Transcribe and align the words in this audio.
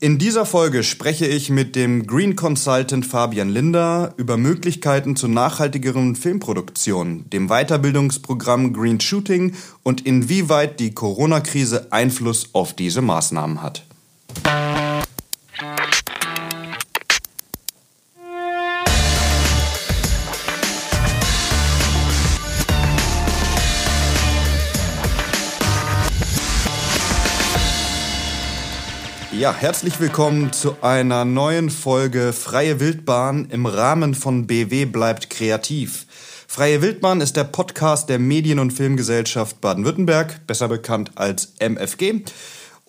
In 0.00 0.16
dieser 0.16 0.46
Folge 0.46 0.84
spreche 0.84 1.26
ich 1.26 1.50
mit 1.50 1.74
dem 1.74 2.06
Green 2.06 2.36
Consultant 2.36 3.04
Fabian 3.04 3.48
Linder 3.48 4.14
über 4.16 4.36
Möglichkeiten 4.36 5.16
zur 5.16 5.28
nachhaltigeren 5.28 6.14
Filmproduktion, 6.14 7.28
dem 7.30 7.48
Weiterbildungsprogramm 7.48 8.72
Green 8.72 9.00
Shooting 9.00 9.56
und 9.82 10.06
inwieweit 10.06 10.78
die 10.78 10.94
Corona-Krise 10.94 11.88
Einfluss 11.90 12.50
auf 12.52 12.74
diese 12.74 13.02
Maßnahmen 13.02 13.60
hat. 13.60 13.86
Ja, 29.38 29.54
herzlich 29.54 30.00
willkommen 30.00 30.52
zu 30.52 30.78
einer 30.80 31.24
neuen 31.24 31.70
Folge 31.70 32.32
Freie 32.32 32.80
Wildbahn 32.80 33.46
im 33.50 33.66
Rahmen 33.66 34.16
von 34.16 34.48
BW 34.48 34.86
bleibt 34.86 35.30
kreativ. 35.30 36.06
Freie 36.48 36.82
Wildbahn 36.82 37.20
ist 37.20 37.36
der 37.36 37.44
Podcast 37.44 38.08
der 38.08 38.18
Medien- 38.18 38.58
und 38.58 38.72
Filmgesellschaft 38.72 39.60
Baden-Württemberg, 39.60 40.44
besser 40.48 40.66
bekannt 40.66 41.12
als 41.14 41.52
MFG. 41.60 42.24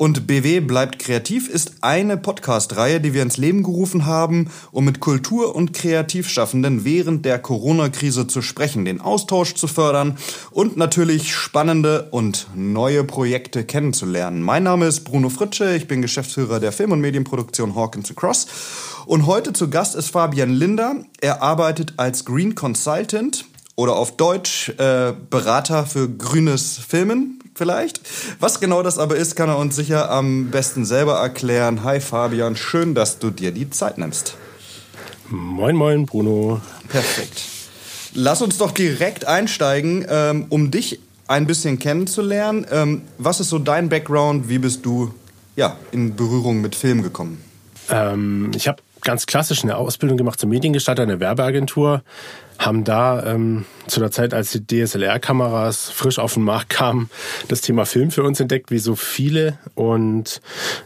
Und 0.02 0.28
BW 0.28 0.62
bleibt 0.62 0.98
kreativ 0.98 1.50
ist 1.50 1.74
eine 1.82 2.16
Podcast-Reihe, 2.16 3.02
die 3.02 3.14
wir 3.14 3.22
ins 3.22 3.36
Leben 3.36 3.64
gerufen 3.64 4.06
haben, 4.06 4.50
um 4.72 4.86
mit 4.86 5.02
Kultur- 5.02 5.54
und 5.54 5.74
Kreativschaffenden 5.74 6.86
während 6.86 7.26
der 7.26 7.38
Corona-Krise 7.38 8.26
zu 8.26 8.42
sprechen, 8.42 8.86
den 8.86 9.02
Austausch 9.02 9.56
zu 9.56 9.68
fördern 9.68 10.18
und 10.52 10.78
natürlich 10.78 11.36
spannende 11.36 12.08
und 12.12 12.48
neue 12.56 13.04
Projekte 13.04 13.66
kennenzulernen. 13.66 14.42
Mein 14.42 14.64
Name 14.64 14.86
ist 14.86 15.02
Bruno 15.02 15.28
Fritsche, 15.28 15.76
ich 15.76 15.90
bin 15.90 16.02
Geschäftsführer 16.02 16.62
der 16.62 16.72
Film- 16.72 16.94
und 16.94 17.02
Medienproduktion 17.02 17.76
Hawkins 17.76 18.16
Cross. 18.16 18.48
Und 19.06 19.26
heute 19.26 19.52
zu 19.52 19.70
Gast 19.70 19.96
ist 19.96 20.12
Fabian 20.12 20.54
Linder. 20.54 20.96
Er 21.20 21.42
arbeitet 21.42 21.96
als 21.98 22.24
Green 22.24 22.56
Consultant 22.56 23.44
oder 23.76 23.98
auf 23.98 24.16
Deutsch 24.16 24.70
äh, 24.78 25.12
Berater 25.30 25.86
für 25.86 26.08
grünes 26.10 26.78
Filmen 26.78 27.39
vielleicht. 27.60 28.02
Was 28.40 28.60
genau 28.60 28.82
das 28.82 28.98
aber 28.98 29.18
ist, 29.18 29.36
kann 29.36 29.50
er 29.50 29.58
uns 29.58 29.76
sicher 29.76 30.10
am 30.10 30.50
besten 30.50 30.86
selber 30.86 31.20
erklären. 31.20 31.84
Hi 31.84 32.00
Fabian, 32.00 32.56
schön, 32.56 32.96
dass 32.96 33.20
du 33.20 33.30
dir 33.30 33.52
die 33.52 33.70
Zeit 33.70 34.00
nimmst. 34.00 34.36
Moin, 35.30 35.76
moin, 35.76 36.08
Bruno. 36.08 36.62
Perfekt. 36.88 37.44
Lass 38.16 38.42
uns 38.42 38.58
doch 38.58 38.72
direkt 38.72 39.26
einsteigen, 39.26 40.06
ähm, 40.10 40.48
um 40.50 40.72
dich 40.72 41.00
ein 41.28 41.46
bisschen 41.46 41.78
kennenzulernen. 41.78 42.66
Ähm, 42.72 43.04
was 43.20 43.40
ist 43.40 43.50
so 43.50 43.60
dein 43.60 43.90
Background? 43.90 44.50
Wie 44.50 44.58
bist 44.58 44.84
du 44.86 45.14
ja, 45.56 45.78
in 45.92 46.16
Berührung 46.16 46.62
mit 46.62 46.74
Film 46.74 47.04
gekommen? 47.04 47.44
Ähm, 47.92 48.50
ich 48.56 48.68
habe 48.68 48.82
ganz 49.02 49.28
klassisch 49.28 49.64
eine 49.64 49.78
Ausbildung 49.78 50.18
gemacht 50.18 50.40
zum 50.40 50.50
Mediengestalter 50.50 51.04
in 51.04 51.10
der 51.10 51.20
Werbeagentur 51.20 52.02
haben 52.60 52.84
da 52.84 53.26
ähm, 53.26 53.66
zu 53.88 54.02
der 54.02 54.12
Zeit, 54.12 54.34
als 54.34 54.52
die 54.52 54.66
DSLR-Kameras 54.68 55.90
frisch 55.90 56.20
auf 56.20 56.34
den 56.34 56.44
Markt 56.44 56.70
kamen, 56.70 57.10
das 57.48 57.62
Thema 57.62 57.86
Film 57.86 58.12
für 58.12 58.24
uns 58.24 58.40
entdeckt, 58.40 58.70
wie 58.70 58.80
so 58.80 58.96
viele. 58.96 59.58
Und 59.76 60.42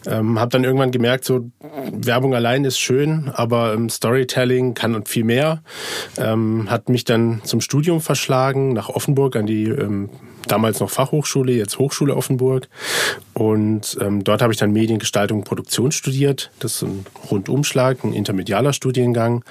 ähm, 0.05 0.39
habe 0.39 0.51
dann 0.51 0.63
irgendwann 0.63 0.91
gemerkt, 0.91 1.25
so 1.25 1.49
Werbung 1.91 2.35
allein 2.35 2.63
ist 2.63 2.79
schön, 2.79 3.31
aber 3.33 3.73
ähm, 3.73 3.89
Storytelling 3.89 4.75
kann 4.75 4.93
und 4.95 5.09
viel 5.09 5.23
mehr. 5.23 5.63
Ähm, 6.17 6.69
hat 6.69 6.89
mich 6.89 7.03
dann 7.03 7.41
zum 7.43 7.59
Studium 7.59 8.01
verschlagen, 8.01 8.73
nach 8.73 8.89
Offenburg 8.89 9.35
an 9.35 9.47
die 9.47 9.65
ähm, 9.65 10.09
damals 10.47 10.79
noch 10.79 10.89
Fachhochschule, 10.89 11.53
jetzt 11.53 11.79
Hochschule 11.79 12.15
Offenburg. 12.15 12.67
Und 13.33 13.97
ähm, 14.01 14.23
dort 14.23 14.41
habe 14.41 14.53
ich 14.53 14.59
dann 14.59 14.71
Mediengestaltung 14.71 15.39
und 15.39 15.43
Produktion 15.43 15.91
studiert. 15.91 16.51
Das 16.59 16.75
ist 16.75 16.83
ein 16.83 17.05
Rundumschlag, 17.31 18.03
ein 18.03 18.13
intermedialer 18.13 18.73
Studiengang. 18.73 19.43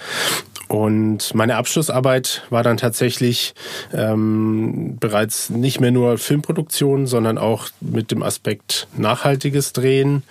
Und 0.72 1.34
meine 1.34 1.56
Abschlussarbeit 1.56 2.44
war 2.48 2.62
dann 2.62 2.78
tatsächlich 2.78 3.52
ähm, 3.92 4.96
bereits 4.98 5.50
nicht 5.50 5.80
mehr 5.80 5.90
nur 5.90 6.16
Filmproduktion, 6.16 7.06
sondern 7.06 7.36
auch 7.36 7.68
mit 7.82 8.10
dem 8.10 8.22
Aspekt 8.22 8.88
nachhaltiges 8.96 9.74
Drehen. 9.74 10.22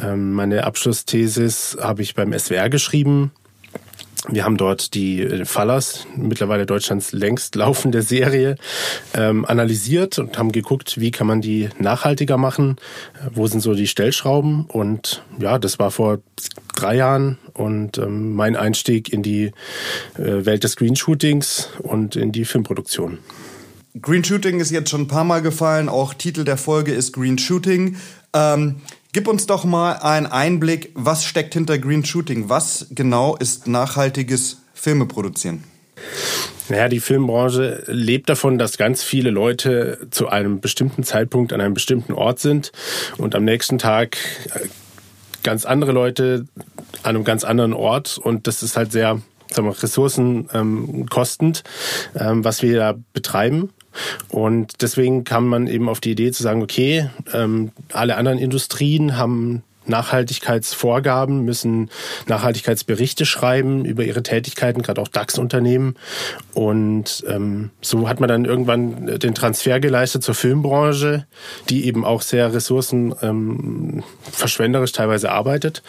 Ähm, 0.00 0.32
meine 0.32 0.62
Abschlussthesis 0.62 1.76
habe 1.80 2.02
ich 2.02 2.14
beim 2.14 2.32
SWR 2.38 2.70
geschrieben 2.70 3.32
wir 4.28 4.44
haben 4.44 4.56
dort 4.56 4.94
die 4.94 5.22
äh, 5.22 5.44
Fallers, 5.44 6.06
mittlerweile 6.14 6.66
Deutschlands 6.66 7.12
längst 7.12 7.54
laufende 7.54 8.02
Serie, 8.02 8.56
ähm, 9.14 9.44
analysiert 9.44 10.18
und 10.18 10.38
haben 10.38 10.52
geguckt, 10.52 11.00
wie 11.00 11.10
kann 11.10 11.26
man 11.26 11.40
die 11.40 11.70
nachhaltiger 11.78 12.36
machen, 12.36 12.76
äh, 13.14 13.30
wo 13.32 13.46
sind 13.46 13.60
so 13.60 13.74
die 13.74 13.86
Stellschrauben. 13.86 14.66
Und 14.66 15.22
ja, 15.38 15.58
das 15.58 15.78
war 15.78 15.90
vor 15.90 16.18
drei 16.74 16.96
Jahren 16.96 17.38
und 17.54 17.98
ähm, 17.98 18.34
mein 18.34 18.56
Einstieg 18.56 19.12
in 19.12 19.22
die 19.22 19.52
äh, 20.18 20.44
Welt 20.44 20.64
des 20.64 20.76
Greenshootings 20.76 21.70
und 21.78 22.16
in 22.16 22.32
die 22.32 22.44
Filmproduktion. 22.44 23.18
Green 24.00 24.22
Shooting 24.22 24.60
ist 24.60 24.70
jetzt 24.70 24.90
schon 24.90 25.02
ein 25.02 25.08
paar 25.08 25.24
Mal 25.24 25.42
gefallen, 25.42 25.88
auch 25.88 26.14
Titel 26.14 26.44
der 26.44 26.56
Folge 26.56 26.92
ist 26.92 27.12
Green 27.12 27.38
Shooting. 27.38 27.96
Ähm, 28.32 28.76
Gib 29.12 29.26
uns 29.26 29.46
doch 29.46 29.64
mal 29.64 29.94
einen 29.94 30.26
Einblick, 30.26 30.92
was 30.94 31.24
steckt 31.24 31.54
hinter 31.54 31.78
Green 31.78 32.04
Shooting? 32.04 32.48
Was 32.48 32.86
genau 32.90 33.34
ist 33.36 33.66
nachhaltiges 33.66 34.62
Filme 34.72 35.06
produzieren? 35.06 35.64
Naja, 36.68 36.88
die 36.88 37.00
Filmbranche 37.00 37.82
lebt 37.88 38.28
davon, 38.28 38.56
dass 38.56 38.78
ganz 38.78 39.02
viele 39.02 39.30
Leute 39.30 40.06
zu 40.12 40.28
einem 40.28 40.60
bestimmten 40.60 41.02
Zeitpunkt 41.02 41.52
an 41.52 41.60
einem 41.60 41.74
bestimmten 41.74 42.12
Ort 42.12 42.38
sind 42.38 42.70
und 43.18 43.34
am 43.34 43.44
nächsten 43.44 43.78
Tag 43.78 44.16
äh, 44.54 44.68
ganz 45.42 45.64
andere 45.64 45.90
Leute 45.90 46.46
an 47.02 47.16
einem 47.16 47.24
ganz 47.24 47.42
anderen 47.42 47.72
Ort. 47.72 48.16
Und 48.16 48.46
das 48.46 48.62
ist 48.62 48.76
halt 48.76 48.92
sehr 48.92 49.20
sagen 49.52 49.66
wir, 49.66 49.82
ressourcenkostend, 49.82 51.64
ähm, 52.14 52.44
was 52.44 52.62
wir 52.62 52.76
da 52.76 52.94
betreiben. 53.12 53.70
Und 54.28 54.82
deswegen 54.82 55.24
kam 55.24 55.48
man 55.48 55.66
eben 55.66 55.88
auf 55.88 56.00
die 56.00 56.12
Idee 56.12 56.32
zu 56.32 56.42
sagen, 56.42 56.62
okay, 56.62 57.08
ähm, 57.32 57.72
alle 57.92 58.16
anderen 58.16 58.38
Industrien 58.38 59.16
haben 59.16 59.62
Nachhaltigkeitsvorgaben, 59.86 61.44
müssen 61.44 61.90
Nachhaltigkeitsberichte 62.26 63.26
schreiben 63.26 63.84
über 63.84 64.02
ihre 64.04 64.22
Tätigkeiten, 64.22 64.80
gerade 64.82 65.02
auch 65.02 65.08
DAX-Unternehmen. 65.08 65.96
Und 66.54 67.24
ähm, 67.28 67.68
so 67.80 68.08
hat 68.08 68.18
man 68.20 68.28
dann 68.28 68.46
irgendwann 68.46 69.18
den 69.18 69.34
Transfer 69.34 69.80
geleistet 69.80 70.22
zur 70.22 70.34
Filmbranche, 70.34 71.26
die 71.68 71.86
eben 71.86 72.04
auch 72.04 72.22
sehr 72.22 72.54
ressourcenverschwenderisch 72.54 74.90
ähm, 74.90 74.94
teilweise 74.94 75.32
arbeitet. 75.32 75.82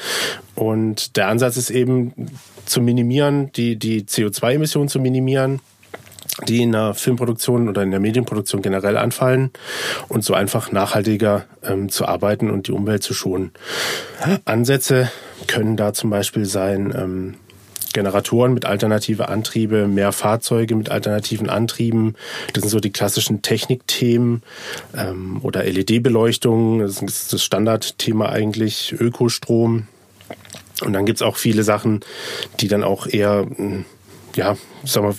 Und 0.56 1.16
der 1.16 1.28
Ansatz 1.28 1.58
ist 1.58 1.70
eben 1.70 2.32
zu 2.66 2.82
minimieren, 2.82 3.52
die, 3.54 3.78
die 3.78 4.02
CO2-Emissionen 4.04 4.90
zu 4.90 5.00
minimieren 5.00 5.62
die 6.48 6.64
in 6.64 6.72
der 6.72 6.94
Filmproduktion 6.94 7.70
oder 7.70 7.84
in 7.84 7.92
der 7.92 8.00
Medienproduktion 8.00 8.62
generell 8.62 8.98
anfallen 8.98 9.52
und 10.08 10.24
so 10.24 10.34
einfach 10.34 10.72
nachhaltiger 10.72 11.46
ähm, 11.64 11.90
zu 11.90 12.06
arbeiten 12.06 12.50
und 12.50 12.68
die 12.68 12.72
Umwelt 12.72 13.04
zu 13.04 13.14
schonen. 13.14 13.52
Ansätze 14.46 15.12
können 15.48 15.78
da 15.78 15.94
zum 15.94 16.10
Beispiel 16.10 16.46
sein, 16.46 16.94
ähm, 16.96 17.36
Generatoren 17.94 18.54
mit 18.54 18.66
alternative 18.66 19.30
Antriebe, 19.30 19.88
mehr 19.88 20.12
Fahrzeuge 20.12 20.76
mit 20.76 20.90
alternativen 20.90 21.50
Antrieben. 21.50 22.16
Das 22.54 22.62
sind 22.62 22.70
so 22.70 22.80
die 22.80 22.92
klassischen 22.92 23.42
Technikthemen 23.42 24.44
ähm, 24.96 25.40
oder 25.44 25.64
LED-Beleuchtung. 25.64 26.80
Das 26.80 27.02
ist 27.02 27.34
das 27.34 27.44
Standardthema 27.44 28.30
eigentlich, 28.30 28.96
Ökostrom. 28.98 29.88
Und 30.82 30.94
dann 30.94 31.06
gibt's 31.06 31.22
auch 31.22 31.38
viele 31.38 31.64
Sachen, 31.64 32.00
die 32.60 32.68
dann 32.68 32.84
auch 32.84 33.08
eher 33.08 33.46
hm, 33.56 33.86
ja, 34.36 34.58
sag 34.84 35.04
mal, 35.04 35.16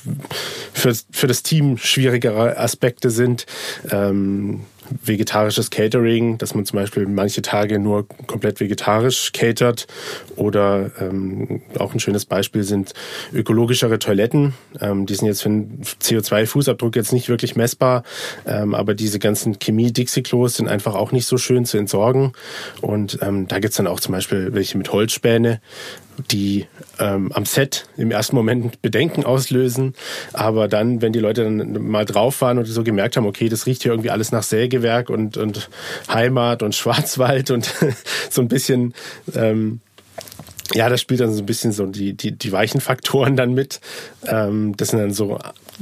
für, 0.73 0.95
für 1.11 1.27
das 1.27 1.43
Team 1.43 1.79
schwierigere 1.79 2.57
Aspekte 2.59 3.11
sind. 3.11 3.47
Ähm, 3.91 4.63
vegetarisches 5.05 5.71
Catering, 5.71 6.39
dass 6.39 6.55
man 6.55 6.65
zum 6.65 6.79
Beispiel 6.79 7.07
manche 7.07 7.43
Tage 7.43 7.79
nur 7.79 8.07
komplett 8.27 8.61
vegetarisch 8.61 9.33
catert 9.33 9.87
oder 10.37 10.91
ähm, 11.01 11.63
auch 11.79 11.95
ein 11.95 12.01
schönes 12.01 12.25
Beispiel 12.25 12.65
sind 12.65 12.93
ökologischere 13.33 13.99
Toiletten. 13.99 14.55
Ähm, 14.81 15.07
die 15.07 15.15
sind 15.15 15.27
jetzt 15.27 15.43
für 15.43 15.49
den 15.49 15.83
CO2-Fußabdruck 15.83 16.97
jetzt 16.97 17.13
nicht 17.13 17.29
wirklich 17.29 17.57
messbar, 17.57 18.03
ähm, 18.47 18.75
aber 18.75 18.95
diese 18.95 19.19
ganzen 19.19 19.59
Chemie-Dixie-Klos 19.59 20.57
sind 20.57 20.69
einfach 20.69 20.95
auch 20.95 21.13
nicht 21.13 21.27
so 21.27 21.39
schön 21.39 21.65
zu 21.65 21.79
entsorgen 21.79 22.33
und 22.81 23.19
ähm, 23.23 23.49
da 23.49 23.59
gibt's 23.59 23.77
dann 23.77 23.87
auch 23.87 24.01
zum 24.01 24.13
Beispiel 24.13 24.53
welche 24.53 24.79
mit 24.79 24.93
Holzspäne, 24.93 25.61
die 26.31 26.67
ähm, 26.99 27.33
am 27.33 27.45
Set 27.45 27.87
im 27.97 28.11
ersten 28.11 28.37
Moment 28.37 28.83
Bedenken 28.83 29.25
auslösen, 29.25 29.95
aber 30.33 30.69
dann, 30.69 31.03
wenn 31.03 31.13
die 31.13 31.19
Leute 31.19 31.45
dann 31.45 31.89
mal 31.89 32.05
drauf 32.05 32.41
waren 32.41 32.59
und 32.59 32.67
so 32.67 32.85
gemerkt 32.85 33.17
haben, 33.17 33.27
okay, 33.27 33.49
das 33.49 33.67
riecht 33.67 33.83
hier 33.83 33.93
irgendwie 33.93 34.11
alles 34.11 34.33
nach 34.33 34.43
Säge 34.43 34.82
Sägewerk 34.83 35.11
und, 35.11 35.37
und 35.37 35.71
Heimat 36.09 36.63
und 36.63 36.75
Schwarzwald 36.75 37.51
und 37.51 37.73
so 38.31 38.43
ein 38.43 38.49
bisschen, 38.49 38.95
ähm, 39.35 39.81
ja, 40.75 40.89
das 40.89 41.01
spielt 41.01 41.21
dann 41.21 41.33
so 41.33 41.43
ein 41.43 41.47
bisschen 41.47 41.73
so 41.73 41.87
die, 41.87 42.15
die, 42.15 42.33
die 42.33 42.53
weichen 42.53 42.81
Faktoren 42.81 43.37
dann 43.37 43.55
mit. 43.55 43.81
Ähm, 44.27 44.77
das 44.77 44.89
sind 44.89 45.01
dann 45.01 45.13
so 45.13 45.39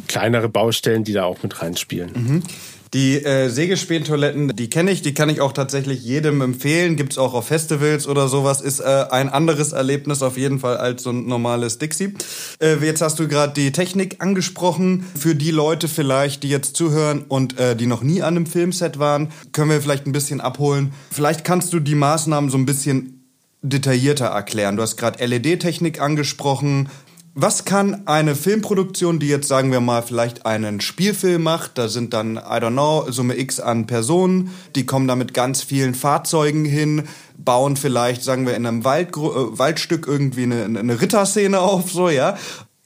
kleinere 0.09 0.49
Baustellen, 0.49 1.05
die 1.05 1.13
da 1.13 1.25
auch 1.25 1.43
mit 1.43 1.63
reinspielen. 1.63 2.13
Mhm. 2.13 2.43
Die 2.93 3.25
äh, 3.25 3.49
Sägespäne-Toiletten, 3.49 4.49
die 4.57 4.69
kenne 4.69 4.91
ich, 4.91 5.01
die 5.01 5.15
kann 5.15 5.29
ich 5.29 5.41
auch 5.41 5.53
tatsächlich 5.53 6.03
jedem 6.03 6.41
empfehlen. 6.41 6.97
Gibt's 6.97 7.19
auch 7.19 7.35
auf 7.35 7.47
Festivals 7.47 8.09
oder 8.09 8.27
sowas. 8.27 8.61
Ist 8.61 8.81
äh, 8.81 9.07
ein 9.11 9.29
anderes 9.29 9.71
Erlebnis 9.71 10.23
auf 10.23 10.37
jeden 10.37 10.59
Fall 10.59 10.77
als 10.77 11.05
so 11.05 11.11
ein 11.11 11.27
normales 11.27 11.79
Dixie. 11.79 12.15
Äh, 12.61 12.85
jetzt 12.85 13.01
hast 13.01 13.21
du 13.21 13.29
gerade 13.29 13.53
die 13.53 13.71
Technik 13.71 14.17
angesprochen. 14.19 15.05
Für 15.17 15.37
die 15.37 15.53
Leute 15.53 15.87
vielleicht, 15.87 16.43
die 16.43 16.49
jetzt 16.49 16.75
zuhören 16.75 17.25
und 17.29 17.61
äh, 17.61 17.77
die 17.77 17.87
noch 17.87 18.03
nie 18.03 18.23
an 18.23 18.37
einem 18.37 18.47
Filmset 18.47 18.99
waren, 18.99 19.31
können 19.53 19.71
wir 19.71 19.81
vielleicht 19.81 20.07
ein 20.07 20.13
bisschen 20.13 20.41
abholen. 20.41 20.93
Vielleicht 21.13 21.45
kannst 21.45 21.73
du 21.73 21.79
die 21.79 21.95
Maßnahmen 21.95 22.51
so 22.51 22.59
ein 22.59 22.67
bisschen 22.67 23.21
detaillierter 23.63 24.27
erklären. 24.27 24.77
Du 24.77 24.83
hast 24.83 24.97
gerade 24.97 25.25
LED-Technik 25.25 26.01
angesprochen. 26.01 26.89
Was 27.35 27.65
kann 27.65 28.09
eine 28.09 28.35
Filmproduktion, 28.35 29.21
die 29.21 29.29
jetzt 29.29 29.47
sagen 29.47 29.71
wir 29.71 29.81
mal 29.81 30.03
vielleicht 30.03 30.47
einen 30.47 30.81
Spielfilm 30.81 31.45
macht, 31.45 31.79
da 31.79 31.87
sind 31.87 32.13
dann, 32.13 32.37
I 32.37 32.59
don't 32.59 32.73
know, 32.73 33.09
Summe 33.09 33.39
X 33.39 33.61
an 33.61 33.87
Personen, 33.87 34.51
die 34.75 34.85
kommen 34.85 35.07
da 35.07 35.15
mit 35.15 35.33
ganz 35.33 35.63
vielen 35.63 35.95
Fahrzeugen 35.95 36.65
hin, 36.65 37.05
bauen 37.39 37.77
vielleicht, 37.77 38.25
sagen 38.25 38.47
wir, 38.47 38.57
in 38.57 38.67
einem 38.67 38.85
Wald, 38.85 39.17
äh, 39.17 39.21
Waldstück 39.21 40.09
irgendwie 40.09 40.43
eine, 40.43 40.65
eine 40.65 41.01
Ritterszene 41.01 41.61
auf, 41.61 41.93
so, 41.93 42.09
ja. 42.09 42.37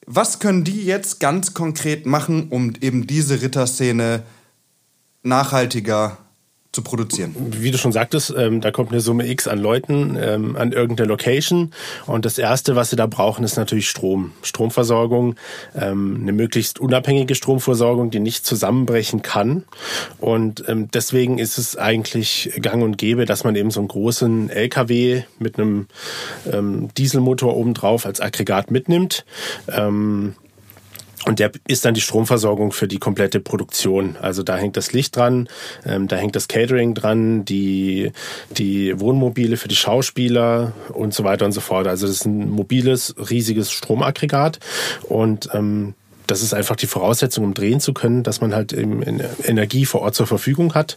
Was 0.07 0.41
können 0.41 0.65
die 0.65 0.85
jetzt 0.85 1.21
ganz 1.21 1.55
konkret 1.55 2.05
machen, 2.05 2.49
um 2.51 2.75
eben 2.83 3.07
diese 3.07 3.41
Ritterszene 3.41 4.25
nachhaltiger 5.23 6.19
zu 6.75 6.83
produzieren. 6.83 7.35
Wie 7.37 7.71
du 7.71 7.79
schon 7.79 7.93
sagtest, 7.93 8.35
ähm, 8.37 8.61
da 8.61 8.71
kommt 8.71 8.91
eine 8.91 9.01
Summe 9.01 9.29
X 9.29 9.49
an 9.49 9.59
Leuten 9.59 10.19
ähm, 10.21 10.57
an 10.57 10.73
irgendeine 10.73 11.09
Location 11.09 11.73
und 12.07 12.25
das 12.25 12.39
Erste, 12.39 12.77
was 12.77 12.91
sie 12.91 12.97
da 12.97 13.07
brauchen, 13.07 13.45
ist 13.45 13.57
natürlich 13.57 13.89
Strom. 13.89 14.33
Stromversorgung, 14.43 15.37
ähm, 15.75 16.19
eine 16.23 16.33
möglichst 16.33 16.81
unabhängige 16.81 17.35
Stromversorgung, 17.35 18.11
die 18.11 18.21
nicht 18.21 18.45
zusammenbrechen 18.45 19.23
kann 19.23 19.65
und 20.19 20.65
ähm, 20.69 20.91
deswegen 20.93 21.39
ist 21.39 21.59
es 21.59 21.77
eigentlich 21.77 22.53
gang 22.61 22.83
und 22.83 22.99
gäbe, 22.99 23.25
dass 23.25 23.45
man 23.45 23.55
eben 23.57 23.71
so 23.71 23.81
einen 23.81 23.89
großen 23.89 24.51
LKW 24.51 25.23
mit 25.39 25.59
einem 25.59 25.87
ähm, 26.51 26.89
Dieselmotor 26.97 27.57
obendrauf 27.57 28.07
als 28.07 28.21
Aggregat 28.21 28.71
mitnimmt. 28.71 29.25
Ähm, 29.69 30.35
und 31.27 31.39
der 31.39 31.51
ist 31.67 31.85
dann 31.85 31.95
die 31.95 32.01
Stromversorgung 32.01 32.73
für 32.73 32.89
die 32.89 32.99
komplette 32.99 33.41
Produktion. 33.41 34.17
Also 34.21 34.43
da 34.43 34.57
hängt 34.57 34.77
das 34.77 34.93
Licht 34.93 35.17
dran, 35.17 35.49
ähm, 35.87 36.09
da 36.09 36.17
hängt 36.17 36.37
das 36.37 36.49
Catering 36.49 36.95
dran, 36.95 37.45
die, 37.45 38.13
die 38.51 38.99
Wohnmobile 39.01 39.57
für 39.57 39.69
die 39.69 39.77
Schauspieler 39.77 40.73
und 40.93 41.15
so 41.15 41.25
weiter 41.25 41.45
und 41.45 41.53
so 41.53 41.61
fort. 41.61 41.87
Also 41.87 42.07
das 42.07 42.17
ist 42.17 42.27
ein 42.27 42.51
mobiles, 42.51 43.15
riesiges 43.31 43.71
Stromaggregat 43.71 44.59
und 45.09 45.49
ähm, 45.53 45.95
das 46.27 46.43
ist 46.43 46.55
einfach 46.55 46.77
die 46.77 46.87
Voraussetzung, 46.87 47.45
um 47.45 47.55
drehen 47.55 47.81
zu 47.81 47.93
können, 47.93 48.23
dass 48.23 48.41
man 48.41 48.55
halt 48.55 48.73
Energie 48.73 49.85
vor 49.85 50.01
Ort 50.01 50.15
zur 50.15 50.27
Verfügung 50.27 50.75
hat. 50.75 50.97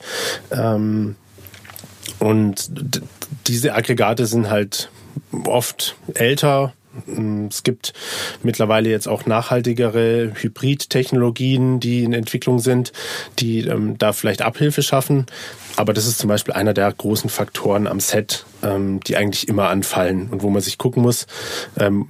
Ähm, 0.52 1.16
und 2.20 2.72
diese 3.48 3.76
Aggregate 3.76 4.26
sind 4.26 4.50
halt 4.50 4.90
oft 5.46 5.98
älter, 6.14 6.74
es 7.50 7.64
gibt 7.64 7.94
mittlerweile 8.44 8.90
jetzt 8.90 9.08
auch 9.08 9.26
nachhaltigere 9.26 10.32
Hybridtechnologien, 10.36 11.80
die 11.80 12.04
in 12.04 12.14
Entwicklung 12.14 12.60
sind, 12.60 12.92
die 13.40 13.60
ähm, 13.68 13.98
da 13.98 14.14
vielleicht 14.14 14.42
Abhilfe 14.42 14.82
schaffen. 14.82 15.26
Aber 15.76 15.94
das 15.94 16.08
ist 16.08 16.18
zum 16.18 16.28
Beispiel 16.28 16.54
einer 16.54 16.74
der 16.74 16.92
großen 16.92 17.30
Faktoren 17.30 17.88
am 17.88 18.00
Set, 18.00 18.46
ähm, 18.64 19.00
die 19.02 19.16
eigentlich 19.16 19.48
immer 19.48 19.70
anfallen 19.70 20.30
und 20.30 20.42
wo 20.42 20.50
man 20.50 20.62
sich 20.62 20.78
gucken 20.78 21.04
muss, 21.04 21.28
ähm, 21.80 22.10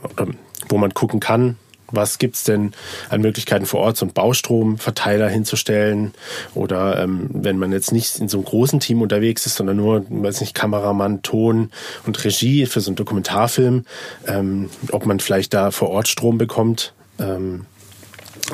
wo 0.70 0.78
man 0.78 0.94
gucken 0.94 1.20
kann, 1.20 1.58
was 1.92 2.18
gibt's 2.18 2.44
denn 2.44 2.74
an 3.10 3.22
Möglichkeiten 3.22 3.66
vor 3.66 3.82
Ort, 3.82 3.98
so 3.98 4.06
einen 4.06 4.14
Baustromverteiler 4.14 5.30
hinzustellen? 5.30 6.14
Oder 6.54 7.00
ähm, 7.02 7.30
wenn 7.32 7.58
man 7.58 7.72
jetzt 7.72 7.92
nicht 7.92 8.20
in 8.20 8.30
so 8.30 8.38
einem 8.38 8.46
großen 8.46 8.80
Team 8.80 9.02
unterwegs 9.02 9.46
ist, 9.46 9.56
sondern 9.56 9.78
nur, 9.78 10.06
weiß 10.10 10.42
nicht, 10.42 10.54
Kameramann, 10.54 11.22
Ton 11.22 11.72
und 12.06 12.24
Regie 12.24 12.66
für 12.66 12.82
so 12.82 12.90
einen 12.90 12.96
Dokumentarfilm, 12.96 13.86
ähm, 14.28 14.70
ob 14.92 15.06
man 15.06 15.20
vielleicht 15.20 15.54
da 15.54 15.72
vor 15.72 15.90
Ort 15.90 16.08
Strom 16.08 16.38
bekommt. 16.38 16.94
Ähm, 17.20 17.66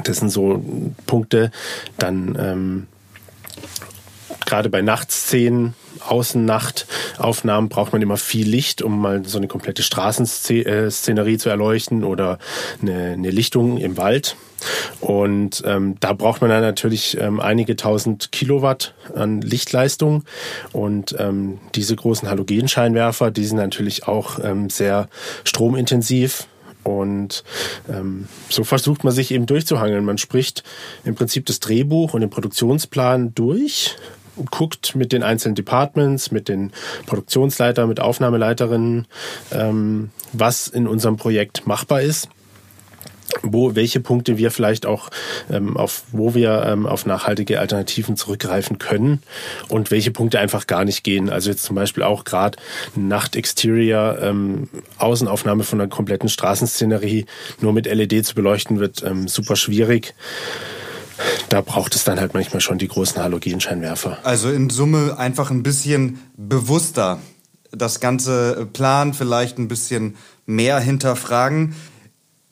das 0.03 0.17
sind 0.17 0.29
so 0.29 0.63
Punkte. 1.05 1.51
Dann 1.97 2.37
ähm, 2.39 2.87
gerade 4.45 4.69
bei 4.69 4.81
Nachtszenen 4.81 5.75
Außennachtaufnahmen 6.07 7.69
braucht 7.69 7.93
man 7.93 8.01
immer 8.01 8.17
viel 8.17 8.47
Licht, 8.47 8.81
um 8.81 8.99
mal 8.99 9.25
so 9.25 9.37
eine 9.37 9.47
komplette 9.47 9.83
Straßenszenerie 9.83 11.37
zu 11.37 11.49
erleuchten 11.49 12.03
oder 12.03 12.39
eine, 12.81 13.13
eine 13.13 13.29
Lichtung 13.29 13.77
im 13.77 13.97
Wald. 13.97 14.35
Und 14.99 15.63
ähm, 15.65 15.95
da 15.99 16.13
braucht 16.13 16.41
man 16.41 16.49
dann 16.49 16.61
natürlich 16.61 17.17
ähm, 17.19 17.39
einige 17.39 17.75
tausend 17.75 18.31
Kilowatt 18.31 18.93
an 19.13 19.41
Lichtleistung. 19.41 20.23
Und 20.71 21.15
ähm, 21.19 21.59
diese 21.75 21.95
großen 21.95 22.29
Halogenscheinwerfer, 22.29 23.31
die 23.31 23.45
sind 23.45 23.57
natürlich 23.57 24.07
auch 24.07 24.39
ähm, 24.43 24.69
sehr 24.69 25.09
stromintensiv. 25.43 26.47
Und 26.83 27.43
ähm, 27.89 28.27
so 28.49 28.63
versucht 28.63 29.03
man 29.03 29.13
sich 29.13 29.31
eben 29.31 29.45
durchzuhangeln. 29.45 30.03
Man 30.03 30.17
spricht 30.17 30.63
im 31.05 31.15
Prinzip 31.15 31.45
das 31.45 31.59
Drehbuch 31.59 32.13
und 32.13 32.21
den 32.21 32.29
Produktionsplan 32.29 33.33
durch 33.33 33.95
guckt 34.51 34.95
mit 34.95 35.11
den 35.11 35.23
einzelnen 35.23 35.55
Departments, 35.55 36.31
mit 36.31 36.49
den 36.49 36.71
Produktionsleitern, 37.05 37.87
mit 37.87 37.99
Aufnahmeleiterinnen, 37.99 39.07
ähm, 39.51 40.09
was 40.31 40.67
in 40.67 40.87
unserem 40.87 41.17
Projekt 41.17 41.67
machbar 41.67 42.01
ist 42.01 42.29
wo 43.41 43.75
welche 43.75 43.99
Punkte 43.99 44.37
wir 44.37 44.51
vielleicht 44.51 44.85
auch 44.85 45.09
ähm, 45.51 45.75
auf 45.77 46.03
wo 46.11 46.35
wir 46.35 46.65
ähm, 46.67 46.85
auf 46.85 47.05
nachhaltige 47.05 47.59
Alternativen 47.59 48.15
zurückgreifen 48.15 48.77
können 48.77 49.23
und 49.69 49.91
welche 49.91 50.11
Punkte 50.11 50.39
einfach 50.39 50.67
gar 50.67 50.85
nicht 50.85 51.03
gehen. 51.03 51.29
Also 51.29 51.49
jetzt 51.49 51.63
zum 51.63 51.75
Beispiel 51.75 52.03
auch 52.03 52.23
gerade 52.23 52.57
Nacht-Exterior 52.95 54.19
ähm, 54.21 54.69
Außenaufnahme 54.97 55.63
von 55.63 55.81
einer 55.81 55.89
kompletten 55.89 56.29
Straßenszenerie 56.29 57.25
nur 57.59 57.73
mit 57.73 57.85
LED 57.85 58.25
zu 58.25 58.35
beleuchten 58.35 58.79
wird 58.79 59.03
ähm, 59.03 59.27
super 59.27 59.55
schwierig 59.55 60.13
da 61.49 61.61
braucht 61.61 61.95
es 61.95 62.03
dann 62.03 62.19
halt 62.19 62.33
manchmal 62.33 62.61
schon 62.61 62.77
die 62.77 62.87
großen 62.87 63.21
Halogenscheinwerfer. 63.21 64.17
Also 64.23 64.49
in 64.49 64.69
Summe 64.69 65.17
einfach 65.17 65.51
ein 65.51 65.63
bisschen 65.63 66.19
bewusster 66.37 67.19
das 67.71 67.99
ganze 67.99 68.67
Plan 68.71 69.13
vielleicht 69.13 69.57
ein 69.57 69.67
bisschen 69.67 70.15
mehr 70.45 70.79
hinterfragen. 70.79 71.75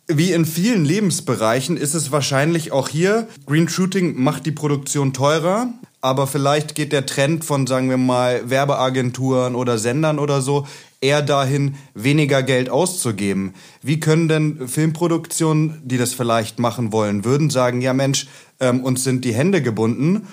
Wie 0.08 0.34
in 0.34 0.46
vielen 0.46 0.84
Lebensbereichen 0.84 1.78
ist 1.78 1.94
es 1.94 2.12
wahrscheinlich 2.12 2.72
auch 2.72 2.90
hier, 2.90 3.28
Green 3.46 3.70
Shooting 3.70 4.22
macht 4.22 4.46
die 4.46 4.52
Produktion 4.52 5.14
teurer, 5.14 5.68
aber 6.02 6.28
vielleicht 6.28 6.76
geht 6.76 6.92
der 6.92 7.06
Trend 7.06 7.46
von, 7.46 7.68
sagen 7.68 7.90
wir 7.90 7.98
mal, 7.98 8.50
Werbeagenturen 8.50 9.56
oder 9.56 9.78
Sendern 9.78 10.20
oder 10.20 10.42
so 10.42 10.68
eher 11.02 11.24
dahin, 11.24 11.76
weniger 11.94 12.44
Geld 12.44 12.70
auszugeben. 12.70 13.54
Wie 13.82 14.00
können 14.00 14.28
denn 14.28 14.68
Filmproduktionen, 14.68 15.82
die 15.84 15.98
das 15.98 16.14
vielleicht 16.14 16.60
machen 16.60 16.92
wollen 16.92 17.26
würden, 17.26 17.50
sagen, 17.50 17.82
ja 17.82 17.94
Mensch, 17.94 18.28
ähm, 18.60 18.84
uns 18.84 19.04
sind 19.04 19.26
die 19.26 19.34
Hände 19.34 19.62
gebunden. 19.62 20.28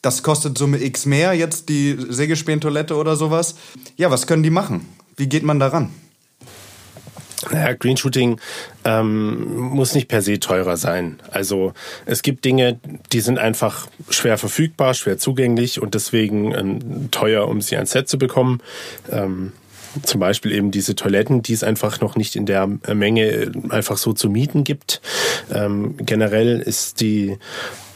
Das 0.00 0.22
kostet 0.22 0.58
Summe 0.58 0.82
X 0.82 1.06
mehr, 1.06 1.34
jetzt 1.34 1.68
die 1.68 1.96
Sägespäne-Toilette 2.08 2.96
oder 2.96 3.16
sowas. 3.16 3.54
Ja, 3.96 4.10
was 4.10 4.26
können 4.26 4.42
die 4.42 4.50
machen? 4.50 4.88
Wie 5.16 5.28
geht 5.28 5.44
man 5.44 5.60
daran? 5.60 5.90
Naja, 7.50 7.74
Green 7.74 7.96
Shooting 7.96 8.40
ähm, 8.84 9.54
muss 9.54 9.94
nicht 9.94 10.08
per 10.08 10.22
se 10.22 10.40
teurer 10.40 10.76
sein. 10.76 11.20
Also 11.30 11.72
es 12.06 12.22
gibt 12.22 12.44
Dinge, 12.44 12.78
die 13.12 13.20
sind 13.20 13.38
einfach 13.38 13.86
schwer 14.08 14.38
verfügbar, 14.38 14.94
schwer 14.94 15.18
zugänglich 15.18 15.80
und 15.80 15.94
deswegen 15.94 16.54
ähm, 16.54 17.10
teuer, 17.10 17.48
um 17.48 17.60
sie 17.60 17.76
ans 17.76 17.90
Set 17.90 18.08
zu 18.08 18.18
bekommen. 18.18 18.60
Ähm, 19.10 19.52
zum 20.02 20.20
Beispiel 20.20 20.52
eben 20.52 20.70
diese 20.70 20.94
Toiletten, 20.94 21.42
die 21.42 21.52
es 21.52 21.62
einfach 21.62 22.00
noch 22.00 22.16
nicht 22.16 22.36
in 22.36 22.46
der 22.46 22.66
Menge 22.66 23.52
einfach 23.68 23.96
so 23.96 24.12
zu 24.12 24.28
mieten 24.28 24.64
gibt. 24.64 25.00
Ähm, 25.52 25.96
generell 25.98 26.60
ist 26.60 27.00
die 27.00 27.38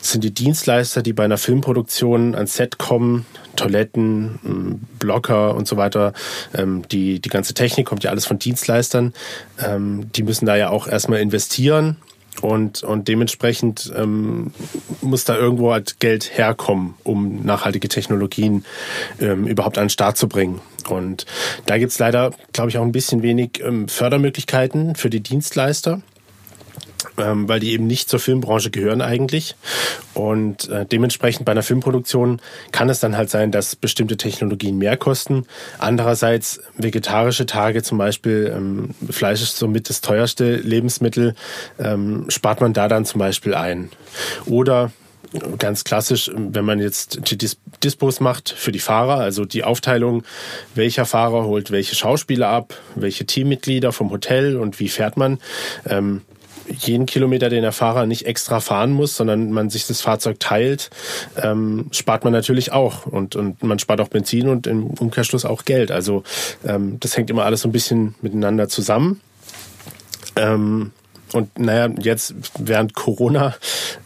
sind 0.00 0.23
die 0.23 0.33
Dienstleister, 0.33 1.02
die 1.02 1.12
bei 1.12 1.25
einer 1.25 1.38
Filmproduktion 1.38 2.35
ans 2.35 2.55
Set 2.55 2.78
kommen, 2.78 3.26
Toiletten, 3.57 4.38
ähm, 4.45 4.81
Blocker 4.99 5.55
und 5.55 5.67
so 5.67 5.76
weiter, 5.76 6.12
ähm, 6.55 6.87
die, 6.88 7.21
die 7.21 7.28
ganze 7.28 7.55
Technik 7.55 7.87
kommt 7.87 8.05
ja 8.05 8.11
alles 8.11 8.25
von 8.25 8.38
Dienstleistern. 8.38 9.12
Ähm, 9.59 10.11
die 10.14 10.23
müssen 10.23 10.47
da 10.47 10.57
ja 10.57 10.71
auch 10.71 10.87
erstmal 10.87 11.21
investieren 11.21 11.97
und, 12.40 12.83
und 12.83 13.09
dementsprechend 13.09 13.93
ähm, 13.97 14.52
muss 15.00 15.25
da 15.25 15.37
irgendwo 15.37 15.73
halt 15.73 15.99
Geld 16.00 16.38
herkommen, 16.38 16.95
um 17.02 17.45
nachhaltige 17.45 17.88
Technologien 17.88 18.64
ähm, 19.21 19.47
überhaupt 19.47 19.78
an 19.78 19.85
den 19.85 19.90
Start 19.90 20.17
zu 20.17 20.28
bringen. 20.28 20.61
Und 20.90 21.26
da 21.66 21.78
gibt's 21.78 21.99
leider, 21.99 22.33
glaube 22.52 22.71
ich, 22.71 22.78
auch 22.78 22.83
ein 22.83 22.92
bisschen 22.92 23.23
wenig 23.23 23.61
ähm, 23.62 23.88
Fördermöglichkeiten 23.88 24.95
für 24.95 25.11
die 25.11 25.21
Dienstleister 25.21 26.02
ähm, 27.16 27.49
weil 27.49 27.61
die 27.61 27.73
eben 27.73 27.87
nicht 27.87 28.09
zur 28.09 28.21
Filmbranche 28.21 28.71
gehören 28.71 29.00
eigentlich. 29.00 29.57
Und 30.14 30.68
äh, 30.68 30.87
dementsprechend 30.87 31.45
bei 31.45 31.52
einer 31.52 31.62
Filmproduktion 31.62 32.40
kann 32.73 32.88
es 32.88 33.00
dann 33.00 33.16
halt 33.16 33.30
sein, 33.30 33.50
dass 33.52 33.76
bestimmte 33.76 34.16
Technologien 34.16 34.78
mehr 34.78 34.97
kosten. 34.97 35.47
Andererseits 35.78 36.61
vegetarische 36.76 37.47
Tage 37.47 37.83
zum 37.83 37.99
Beispiel, 37.99 38.52
ähm, 38.54 38.95
Fleisch 39.11 39.42
ist 39.42 39.57
somit 39.57 39.88
das 39.88 40.00
teuerste 40.00 40.57
Lebensmittel, 40.57 41.35
ähm, 41.78 42.26
spart 42.28 42.61
man 42.61 42.73
da 42.73 42.88
dann 42.88 43.04
zum 43.04 43.18
Beispiel 43.18 43.54
ein. 43.54 43.90
Oder 44.47 44.90
ganz 45.58 45.85
klassisch, 45.85 46.30
wenn 46.35 46.64
man 46.64 46.80
jetzt 46.80 47.30
die 47.30 47.38
Dis 47.38 47.58
Dispos 47.82 48.20
macht 48.20 48.50
für 48.50 48.73
die 48.73 48.78
Fahrer, 48.78 49.18
also 49.18 49.44
die 49.44 49.62
Aufteilung, 49.62 50.25
welcher 50.75 51.04
Fahrer 51.04 51.44
holt 51.44 51.70
welche 51.70 51.94
Schauspieler 51.94 52.49
ab, 52.49 52.75
welche 52.97 53.25
Teammitglieder 53.25 53.92
vom 53.92 54.11
Hotel 54.11 54.56
und 54.56 54.80
wie 54.80 54.88
fährt 54.88 55.16
man. 55.16 55.38
Ähm, 55.87 56.23
jeden 56.68 57.06
Kilometer, 57.06 57.49
den 57.49 57.62
der 57.62 57.73
Fahrer 57.73 58.06
nicht 58.06 58.26
extra 58.26 58.61
fahren 58.61 58.92
muss, 58.92 59.16
sondern 59.16 59.52
man 59.52 59.70
sich 59.70 59.87
das 59.87 60.00
Fahrzeug 60.00 60.38
teilt, 60.40 60.90
ähm, 61.42 61.87
spart 61.92 62.25
man 62.25 62.32
natürlich 62.32 62.73
auch. 62.73 63.06
Und, 63.06 63.37
und 63.37 63.62
man 63.62 63.78
spart 63.78 64.00
auch 64.00 64.08
Benzin 64.08 64.49
und 64.49 64.66
im 64.66 64.87
Umkehrschluss 64.87 65.44
auch 65.44 65.64
Geld. 65.64 65.90
Also 65.90 66.25
ähm, 66.66 66.99
das 67.00 67.16
hängt 67.16 67.30
immer 67.30 67.44
alles 67.44 67.62
so 67.62 67.68
ein 67.68 67.73
bisschen 67.73 68.14
miteinander 68.20 68.68
zusammen. 68.68 69.20
Ähm, 70.37 70.92
und 71.32 71.58
naja, 71.58 71.88
jetzt 72.00 72.35
während 72.58 72.94
Corona 72.94 73.54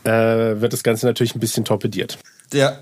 äh, 0.04 0.10
wird 0.10 0.72
das 0.72 0.82
Ganze 0.82 1.06
natürlich 1.06 1.34
ein 1.34 1.40
bisschen 1.40 1.64
torpediert. 1.64 2.18
Ja, 2.52 2.78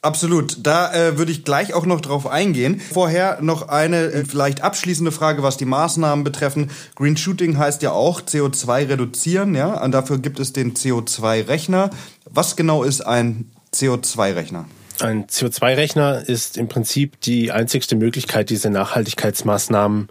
Absolut. 0.00 0.64
Da 0.64 0.94
äh, 0.94 1.18
würde 1.18 1.32
ich 1.32 1.44
gleich 1.44 1.74
auch 1.74 1.84
noch 1.84 2.00
drauf 2.00 2.28
eingehen. 2.28 2.80
Vorher 2.80 3.38
noch 3.42 3.68
eine 3.68 4.04
äh, 4.04 4.24
vielleicht 4.24 4.60
abschließende 4.60 5.10
Frage, 5.10 5.42
was 5.42 5.56
die 5.56 5.64
Maßnahmen 5.64 6.22
betreffen. 6.22 6.70
Green 6.94 7.16
Shooting 7.16 7.58
heißt 7.58 7.82
ja 7.82 7.90
auch 7.90 8.20
CO2 8.20 8.88
reduzieren, 8.88 9.56
ja, 9.56 9.82
und 9.82 9.90
dafür 9.90 10.18
gibt 10.18 10.38
es 10.38 10.52
den 10.52 10.74
CO2-Rechner. 10.74 11.90
Was 12.26 12.54
genau 12.54 12.84
ist 12.84 13.00
ein 13.00 13.50
CO2-Rechner? 13.74 14.66
Ein 15.00 15.26
CO2-Rechner 15.26 16.28
ist 16.28 16.56
im 16.56 16.68
Prinzip 16.68 17.20
die 17.22 17.50
einzigste 17.50 17.96
Möglichkeit, 17.96 18.50
diese 18.50 18.70
Nachhaltigkeitsmaßnahmen 18.70 20.10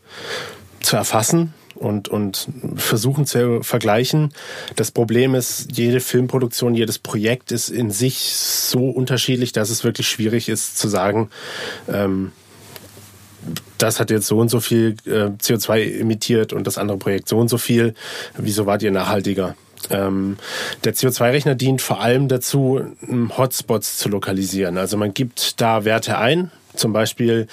zu 0.82 0.98
erfassen 0.98 1.54
und, 1.78 2.08
und 2.10 2.48
versuchen 2.76 3.26
zu 3.26 3.62
vergleichen. 3.64 4.34
Das 4.76 4.92
Problem 4.92 5.36
ist, 5.36 5.78
jede 5.78 6.00
Filmproduktion, 6.00 6.76
jedes 6.76 7.00
Projekt 7.00 7.52
ist 7.52 7.70
in 7.70 7.92
sich 7.92 8.34
so 8.36 8.90
unterschiedlich, 8.90 9.52
dass 9.52 9.70
es 9.70 9.84
wirklich 9.84 10.08
schwierig 10.08 10.50
ist 10.50 10.78
zu 10.78 10.88
sagen, 10.88 11.30
ähm, 11.92 12.32
das 13.78 14.00
hat 14.00 14.10
jetzt 14.10 14.28
so 14.28 14.40
und 14.40 14.50
so 14.50 14.60
viel 14.60 14.96
äh, 15.06 15.30
CO2 15.40 16.00
emittiert 16.00 16.52
und 16.52 16.68
das 16.68 16.78
andere 16.78 16.98
Projekt 16.98 17.30
so 17.30 17.38
und 17.38 17.50
so 17.50 17.58
viel. 17.58 17.94
Wieso 18.38 18.66
wart 18.66 18.82
ihr 18.82 18.92
nachhaltiger? 18.92 19.56
Ähm, 19.90 20.38
der 20.84 20.96
CO2-Rechner 20.96 21.56
dient 21.56 21.82
vor 21.82 22.02
allem 22.02 22.28
dazu, 22.28 22.82
Hotspots 23.38 23.98
zu 23.98 24.10
lokalisieren. 24.10 24.78
Also 24.78 24.98
man 24.98 25.14
gibt 25.14 25.62
da 25.62 25.86
Werte 25.86 26.18
ein, 26.18 26.52
zum 26.78 26.94
Beispiel 26.94 27.48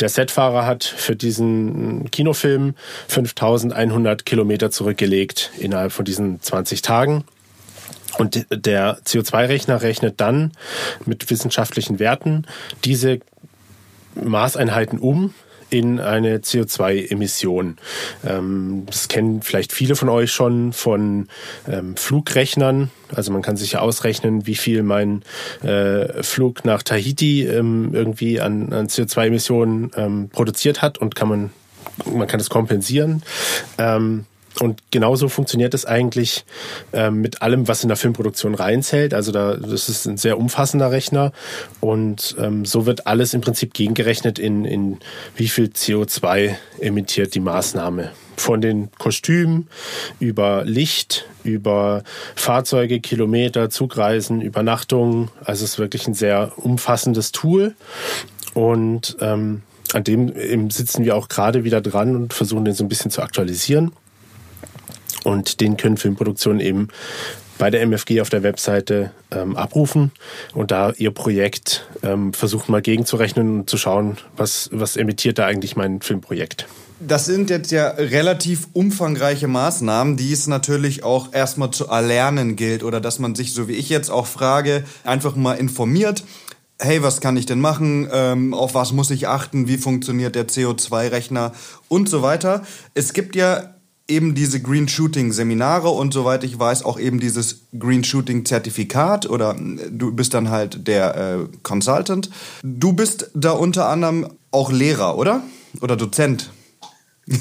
der 0.00 0.08
Setfahrer 0.08 0.66
hat 0.66 0.84
für 0.84 1.16
diesen 1.16 2.10
Kinofilm 2.10 2.74
5100 3.08 4.24
Kilometer 4.24 4.70
zurückgelegt 4.70 5.50
innerhalb 5.58 5.92
von 5.92 6.04
diesen 6.04 6.40
20 6.40 6.82
Tagen. 6.82 7.24
Und 8.16 8.46
der 8.50 8.98
CO2-Rechner 9.04 9.82
rechnet 9.82 10.20
dann 10.20 10.52
mit 11.04 11.30
wissenschaftlichen 11.30 11.98
Werten 11.98 12.46
diese 12.84 13.20
Maßeinheiten 14.14 14.98
um 14.98 15.34
in 15.70 16.00
eine 16.00 16.38
CO2-Emission. 16.38 17.76
Ähm, 18.26 18.84
das 18.86 19.08
kennen 19.08 19.42
vielleicht 19.42 19.72
viele 19.72 19.96
von 19.96 20.08
euch 20.08 20.32
schon 20.32 20.72
von 20.72 21.28
ähm, 21.68 21.96
Flugrechnern. 21.96 22.90
Also 23.14 23.32
man 23.32 23.42
kann 23.42 23.56
sich 23.56 23.72
ja 23.72 23.80
ausrechnen, 23.80 24.46
wie 24.46 24.54
viel 24.54 24.82
mein 24.82 25.22
äh, 25.62 26.22
Flug 26.22 26.64
nach 26.64 26.82
Tahiti 26.82 27.46
ähm, 27.46 27.90
irgendwie 27.92 28.40
an, 28.40 28.72
an 28.72 28.88
CO2-Emissionen 28.88 29.90
ähm, 29.96 30.28
produziert 30.30 30.82
hat 30.82 30.98
und 30.98 31.14
kann 31.14 31.28
man 31.28 31.50
man 32.04 32.28
kann 32.28 32.38
es 32.38 32.48
kompensieren. 32.48 33.22
Und 34.60 34.82
genauso 34.90 35.28
funktioniert 35.28 35.72
es 35.74 35.86
eigentlich 35.86 36.44
ähm, 36.92 37.20
mit 37.20 37.42
allem, 37.42 37.68
was 37.68 37.82
in 37.82 37.88
der 37.88 37.96
Filmproduktion 37.96 38.54
reinzählt. 38.54 39.14
Also 39.14 39.30
da, 39.30 39.54
das 39.54 39.88
ist 39.88 40.06
ein 40.06 40.16
sehr 40.16 40.38
umfassender 40.38 40.90
Rechner 40.90 41.32
und 41.80 42.34
ähm, 42.40 42.64
so 42.64 42.84
wird 42.86 43.06
alles 43.06 43.34
im 43.34 43.40
Prinzip 43.40 43.72
gegengerechnet 43.72 44.38
in, 44.38 44.64
in 44.64 44.98
wie 45.36 45.48
viel 45.48 45.66
CO2 45.66 46.56
emittiert 46.80 47.34
die 47.34 47.40
Maßnahme. 47.40 48.10
Von 48.36 48.60
den 48.60 48.90
Kostümen 48.98 49.68
über 50.20 50.64
Licht, 50.64 51.26
über 51.42 52.02
Fahrzeuge, 52.36 53.00
Kilometer, 53.00 53.68
Zugreisen, 53.68 54.40
Übernachtungen. 54.40 55.30
Also 55.40 55.64
es 55.64 55.72
ist 55.72 55.78
wirklich 55.78 56.06
ein 56.06 56.14
sehr 56.14 56.52
umfassendes 56.56 57.32
Tool 57.32 57.74
und 58.54 59.16
ähm, 59.20 59.62
an 59.92 60.04
dem 60.04 60.70
sitzen 60.70 61.04
wir 61.04 61.16
auch 61.16 61.28
gerade 61.28 61.64
wieder 61.64 61.80
dran 61.80 62.14
und 62.14 62.34
versuchen 62.34 62.64
den 62.64 62.74
so 62.74 62.84
ein 62.84 62.88
bisschen 62.88 63.10
zu 63.10 63.22
aktualisieren. 63.22 63.92
Und 65.24 65.60
den 65.60 65.76
können 65.76 65.96
Filmproduktionen 65.96 66.60
eben 66.60 66.88
bei 67.58 67.70
der 67.70 67.82
MFG 67.82 68.20
auf 68.20 68.30
der 68.30 68.42
Webseite 68.42 69.10
ähm, 69.30 69.56
abrufen 69.56 70.12
und 70.54 70.70
da 70.70 70.92
ihr 70.96 71.10
Projekt 71.10 71.86
ähm, 72.02 72.32
versuchen 72.32 72.72
mal 72.72 72.80
gegenzurechnen 72.80 73.60
und 73.60 73.70
zu 73.70 73.76
schauen, 73.76 74.16
was, 74.36 74.70
was 74.72 74.96
emittiert 74.96 75.38
da 75.38 75.46
eigentlich 75.46 75.76
mein 75.76 76.00
Filmprojekt. 76.00 76.66
Das 77.00 77.26
sind 77.26 77.50
jetzt 77.50 77.70
ja 77.70 77.88
relativ 77.90 78.68
umfangreiche 78.72 79.46
Maßnahmen, 79.46 80.16
die 80.16 80.32
es 80.32 80.48
natürlich 80.48 81.04
auch 81.04 81.32
erstmal 81.32 81.70
zu 81.70 81.86
erlernen 81.86 82.56
gilt 82.56 82.82
oder 82.82 83.00
dass 83.00 83.20
man 83.20 83.34
sich, 83.34 83.54
so 83.54 83.68
wie 83.68 83.74
ich 83.74 83.88
jetzt 83.88 84.10
auch 84.10 84.26
frage, 84.26 84.82
einfach 85.04 85.36
mal 85.36 85.54
informiert. 85.54 86.24
Hey, 86.80 87.02
was 87.02 87.20
kann 87.20 87.36
ich 87.36 87.46
denn 87.46 87.60
machen? 87.60 88.08
Ähm, 88.12 88.54
auf 88.54 88.74
was 88.74 88.92
muss 88.92 89.10
ich 89.10 89.28
achten? 89.28 89.68
Wie 89.68 89.78
funktioniert 89.78 90.34
der 90.34 90.48
CO2-Rechner 90.48 91.52
und 91.88 92.08
so 92.08 92.22
weiter? 92.22 92.62
Es 92.94 93.12
gibt 93.12 93.36
ja 93.36 93.74
eben 94.08 94.34
diese 94.34 94.60
Green 94.60 94.88
Shooting 94.88 95.32
Seminare 95.32 95.90
und 95.90 96.12
soweit 96.12 96.42
ich 96.42 96.58
weiß 96.58 96.84
auch 96.84 96.98
eben 96.98 97.20
dieses 97.20 97.60
Green 97.78 98.02
Shooting 98.02 98.44
Zertifikat 98.44 99.28
oder 99.28 99.54
äh, 99.54 99.90
du 99.90 100.12
bist 100.12 100.34
dann 100.34 100.50
halt 100.50 100.88
der 100.88 101.16
äh, 101.16 101.46
Consultant. 101.62 102.30
Du 102.62 102.92
bist 102.94 103.30
da 103.34 103.52
unter 103.52 103.88
anderem 103.88 104.28
auch 104.50 104.72
Lehrer, 104.72 105.16
oder? 105.16 105.42
Oder 105.80 105.96
Dozent? 105.96 106.50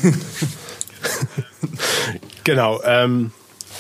genau. 2.44 2.82
Ähm 2.84 3.32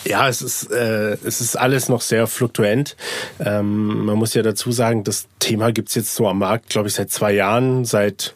ja, 0.06 0.30
es 0.30 0.42
ist, 0.42 0.72
äh, 0.72 1.18
es 1.26 1.42
ist 1.42 1.58
alles 1.58 1.90
noch 1.90 2.00
sehr 2.00 2.28
fluktuent. 2.28 2.96
Ähm, 3.40 4.06
man 4.06 4.18
muss 4.18 4.34
ja 4.34 4.42
dazu 4.42 4.72
sagen, 4.72 5.04
das 5.04 5.28
Thema 5.40 5.74
gibt's 5.74 5.96
jetzt 5.96 6.16
so 6.16 6.30
am 6.30 6.40
Markt, 6.40 6.70
glaube 6.70 6.88
ich, 6.88 6.94
seit 6.94 7.12
zwei 7.12 7.34
Jahren, 7.34 7.84
seit 7.84 8.36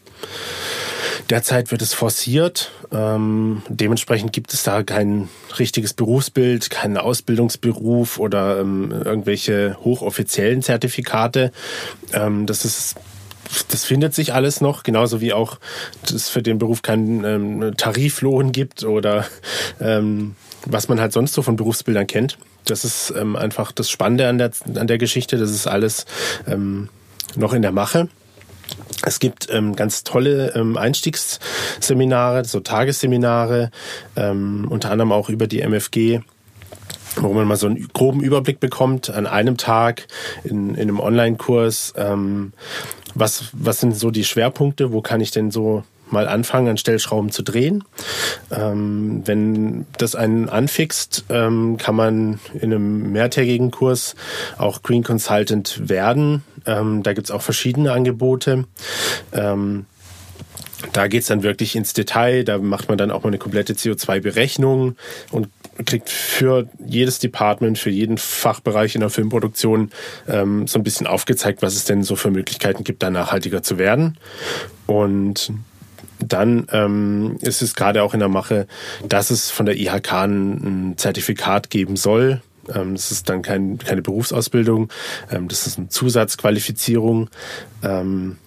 Derzeit 1.30 1.72
wird 1.72 1.82
es 1.82 1.94
forciert. 1.94 2.72
Ähm, 2.92 3.62
dementsprechend 3.70 4.34
gibt 4.34 4.54
es 4.54 4.64
da 4.64 4.84
kein 4.84 5.30
richtiges 5.60 5.94
Berufsbild, 5.94 6.70
keinen 6.70 6.98
Ausbildungsberuf 6.98 8.20
oder 8.20 8.60
ähm, 8.60 8.92
irgendwelche 8.92 9.78
hochoffiziellen 9.84 10.62
Zertifikate. 10.62 11.52
Ähm, 12.14 12.46
das 12.46 12.66
ist 12.66 12.96
das 13.68 13.84
findet 13.84 14.14
sich 14.14 14.34
alles 14.34 14.62
noch, 14.62 14.84
genauso 14.84 15.20
wie 15.20 15.34
auch 15.34 15.60
es 16.04 16.30
für 16.30 16.42
den 16.42 16.58
Beruf 16.58 16.82
keinen 16.82 17.26
ähm, 17.26 17.74
Tariflohn 17.76 18.52
gibt 18.52 18.84
oder 18.84 19.26
ähm, 19.82 20.36
was 20.66 20.88
man 20.88 21.02
halt 21.02 21.12
sonst 21.12 21.34
so 21.34 21.42
von 21.42 21.56
Berufsbildern 21.56 22.08
kennt. 22.08 22.38
Das 22.66 22.86
ist 22.86 23.14
ähm, 23.18 23.36
einfach 23.36 23.72
das 23.72 23.90
Spannende 23.90 24.28
an 24.28 24.38
der, 24.38 24.52
an 24.76 24.88
der 24.88 24.98
Geschichte. 24.98 25.38
Das 25.38 25.50
ist 25.52 25.68
alles 25.68 26.06
ähm, 26.48 26.90
noch 27.36 27.54
in 27.54 27.62
der 27.62 27.72
Mache. 27.72 28.08
Es 29.06 29.20
gibt 29.20 29.48
ähm, 29.50 29.76
ganz 29.76 30.04
tolle 30.04 30.54
ähm, 30.56 30.78
Einstiegsseminare, 30.78 32.46
so 32.46 32.60
Tagesseminare, 32.60 33.72
ähm, 34.16 34.68
unter 34.70 34.92
anderem 34.92 35.12
auch 35.12 35.30
über 35.30 35.48
die 35.48 35.62
MFG 35.62 36.22
wo 37.18 37.34
man 37.34 37.46
mal 37.46 37.58
so 37.58 37.68
einen 37.68 37.90
groben 37.90 38.22
Überblick 38.22 38.62
bekommt 38.62 39.10
an 39.10 39.28
einem 39.28 39.58
Tag 39.58 40.08
in, 40.46 40.76
in 40.76 40.84
einem 40.84 41.00
Online-Kurs. 41.02 41.94
Ähm, 41.98 42.54
was, 43.16 43.50
was 43.52 43.82
sind 43.82 43.98
so 43.98 44.12
die 44.12 44.24
Schwerpunkte? 44.24 44.94
Wo 44.94 45.02
kann 45.02 45.20
ich 45.20 45.32
denn 45.32 45.52
so 45.52 45.84
mal 46.12 46.28
anfangen, 46.28 46.68
an 46.68 46.78
Stellschrauben 46.78 47.32
zu 47.32 47.42
drehen. 47.44 47.84
Ähm, 48.52 49.22
wenn 49.26 49.86
das 49.98 50.16
einen 50.16 50.50
anfixt, 50.50 51.26
ähm, 51.30 51.78
kann 51.78 51.96
man 51.96 52.40
in 52.54 52.74
einem 52.74 53.12
mehrtägigen 53.12 53.72
Kurs 53.72 54.16
auch 54.58 54.82
Green 54.82 55.04
Consultant 55.04 55.90
werden. 55.90 56.44
Ähm, 56.66 57.04
da 57.04 57.14
gibt's 57.14 57.32
auch 57.32 57.42
verschiedene 57.42 57.92
Angebote. 57.92 58.66
Ähm, 59.32 59.86
da 60.94 61.08
geht's 61.08 61.28
dann 61.28 61.44
wirklich 61.44 61.76
ins 61.76 61.94
Detail. 61.94 62.44
Da 62.44 62.58
macht 62.58 62.90
man 62.90 62.98
dann 62.98 63.12
auch 63.12 63.24
mal 63.24 63.30
eine 63.30 63.38
komplette 63.38 63.74
CO2-Berechnung 63.74 64.96
und 65.32 65.48
kriegt 65.86 66.10
für 66.10 66.68
jedes 66.86 67.20
Department, 67.20 67.78
für 67.80 67.90
jeden 67.90 68.18
Fachbereich 68.18 68.96
in 68.96 69.02
der 69.02 69.10
Filmproduktion 69.10 69.92
ähm, 70.28 70.68
so 70.68 70.80
ein 70.80 70.84
bisschen 70.84 71.08
aufgezeigt, 71.08 71.62
was 71.62 71.76
es 71.76 71.86
denn 71.86 72.04
so 72.04 72.16
für 72.16 72.32
Möglichkeiten 72.32 72.84
gibt, 72.84 73.04
da 73.04 73.10
nachhaltiger 73.10 73.64
zu 73.64 73.78
werden. 73.78 74.18
Und 74.86 75.54
dann 76.28 76.68
ähm, 76.72 77.38
ist 77.42 77.62
es 77.62 77.76
gerade 77.76 78.04
auch 78.04 78.14
in 78.14 78.20
der 78.20 78.30
Mache, 78.30 78.68
dass 79.08 79.32
es 79.32 79.52
von 79.52 79.66
der 79.66 79.78
IHK 79.78 80.14
ein, 80.14 80.94
Zertifikat 80.98 81.70
geben 81.70 81.96
soll. 81.96 82.42
Ähm, 82.74 82.96
das 82.96 83.12
ist 83.12 83.30
dann 83.30 83.42
kein, 83.42 83.78
keine 83.78 84.02
Berufsausbildung, 84.02 84.90
ähm, 85.32 85.48
das 85.48 85.68
ist 85.68 85.78
eine 85.78 85.90
Zusatzqualifizierung. 85.90 87.30
Ähm, 87.84 88.38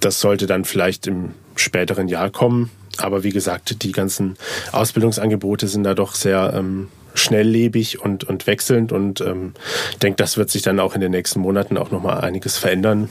das 0.00 0.20
sollte 0.20 0.46
dann 0.46 0.64
vielleicht 0.64 1.06
im 1.06 1.30
späteren 1.56 2.08
Jahr 2.08 2.30
kommen. 2.30 2.70
Aber 2.98 3.24
wie 3.24 3.30
gesagt, 3.30 3.82
die 3.82 3.92
ganzen 3.92 4.36
Ausbildungsangebote 4.72 5.66
sind 5.66 5.84
da 5.84 5.94
doch 5.94 6.14
sehr 6.14 6.52
ähm, 6.54 6.88
schnelllebig 7.14 8.00
und, 8.00 8.24
und 8.24 8.46
wechselnd 8.46 8.92
und 8.92 9.20
ähm, 9.20 9.54
denke, 10.02 10.16
das 10.16 10.36
wird 10.36 10.50
sich 10.50 10.62
dann 10.62 10.80
auch 10.80 10.94
in 10.94 11.00
den 11.00 11.10
nächsten 11.10 11.40
Monaten 11.40 11.76
auch 11.76 11.90
nochmal 11.90 12.20
einiges 12.20 12.58
verändern. 12.58 13.08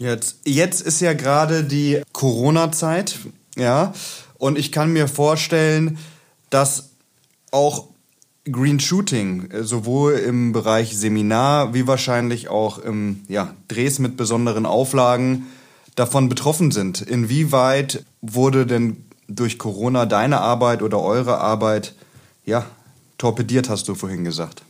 Jetzt, 0.00 0.38
jetzt 0.46 0.80
ist 0.80 1.00
ja 1.00 1.12
gerade 1.12 1.62
die 1.62 2.00
Corona-Zeit, 2.12 3.18
ja, 3.56 3.92
und 4.38 4.56
ich 4.56 4.72
kann 4.72 4.94
mir 4.94 5.08
vorstellen, 5.08 5.98
dass 6.48 6.92
auch 7.50 7.88
Green 8.50 8.80
Shooting 8.80 9.50
sowohl 9.60 10.14
im 10.14 10.52
Bereich 10.52 10.96
Seminar 10.96 11.74
wie 11.74 11.86
wahrscheinlich 11.86 12.48
auch 12.48 12.78
im 12.78 13.20
ja, 13.28 13.54
Drehs 13.68 13.98
mit 13.98 14.16
besonderen 14.16 14.64
Auflagen 14.64 15.48
davon 15.96 16.30
betroffen 16.30 16.70
sind. 16.70 17.02
Inwieweit 17.02 18.02
wurde 18.22 18.64
denn 18.64 19.04
durch 19.28 19.58
Corona 19.58 20.06
deine 20.06 20.40
Arbeit 20.40 20.80
oder 20.80 21.02
eure 21.02 21.38
Arbeit 21.42 21.94
ja, 22.46 22.64
torpediert, 23.18 23.68
hast 23.68 23.86
du 23.86 23.94
vorhin 23.94 24.24
gesagt? 24.24 24.62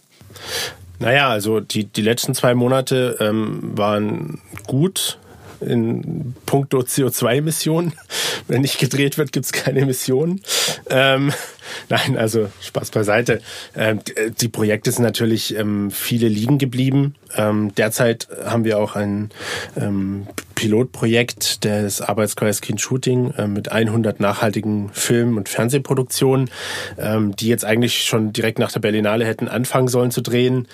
Naja, 0.99 1.29
also 1.29 1.61
die, 1.61 1.85
die 1.85 2.03
letzten 2.03 2.35
zwei 2.35 2.57
Monate 2.57 3.17
ähm, 3.21 3.61
waren 3.79 4.41
gut 4.67 5.20
in 5.61 6.35
puncto 6.47 6.81
CO2-Emissionen. 6.81 7.93
Wenn 8.49 8.63
nicht 8.63 8.79
gedreht 8.79 9.19
wird, 9.19 9.33
gibt 9.33 9.47
es 9.47 9.53
keine 9.53 9.81
Emissionen. 9.81 10.41
Ähm, 10.89 11.33
nein, 11.89 12.17
also 12.17 12.49
Spaß 12.61 12.91
beiseite. 12.91 13.41
Ähm, 13.77 14.01
die 14.41 14.49
Projekte 14.49 14.91
sind 14.91 15.05
natürlich 15.05 15.57
ähm, 15.57 15.91
viele 15.91 16.29
liegen 16.29 16.59
geblieben. 16.59 17.15
Ähm, 17.37 17.75
derzeit 17.75 18.29
haben 18.45 18.65
wir 18.65 18.79
auch 18.79 18.97
ein 18.97 19.31
ähm, 19.77 20.27
Pilotprojekt 20.55 21.65
des 21.65 22.01
Arbeitskreises 22.01 22.61
Kind 22.61 22.81
Shooting 22.81 23.33
äh, 23.33 23.47
mit 23.47 23.73
100 23.73 24.21
nachhaltigen 24.21 24.91
Film- 24.93 25.37
und 25.37 25.49
Fernsehproduktionen, 25.49 26.51
ähm, 26.99 27.35
die 27.37 27.49
jetzt 27.49 27.65
eigentlich 27.65 28.05
schon 28.05 28.33
direkt 28.33 28.59
nach 28.59 28.73
der 28.73 28.81
Berlinale 28.81 29.25
hätten 29.25 29.49
anfangen 29.49 29.89
sollen 29.89 30.11
zu 30.11 30.21
drehen. 30.21 30.67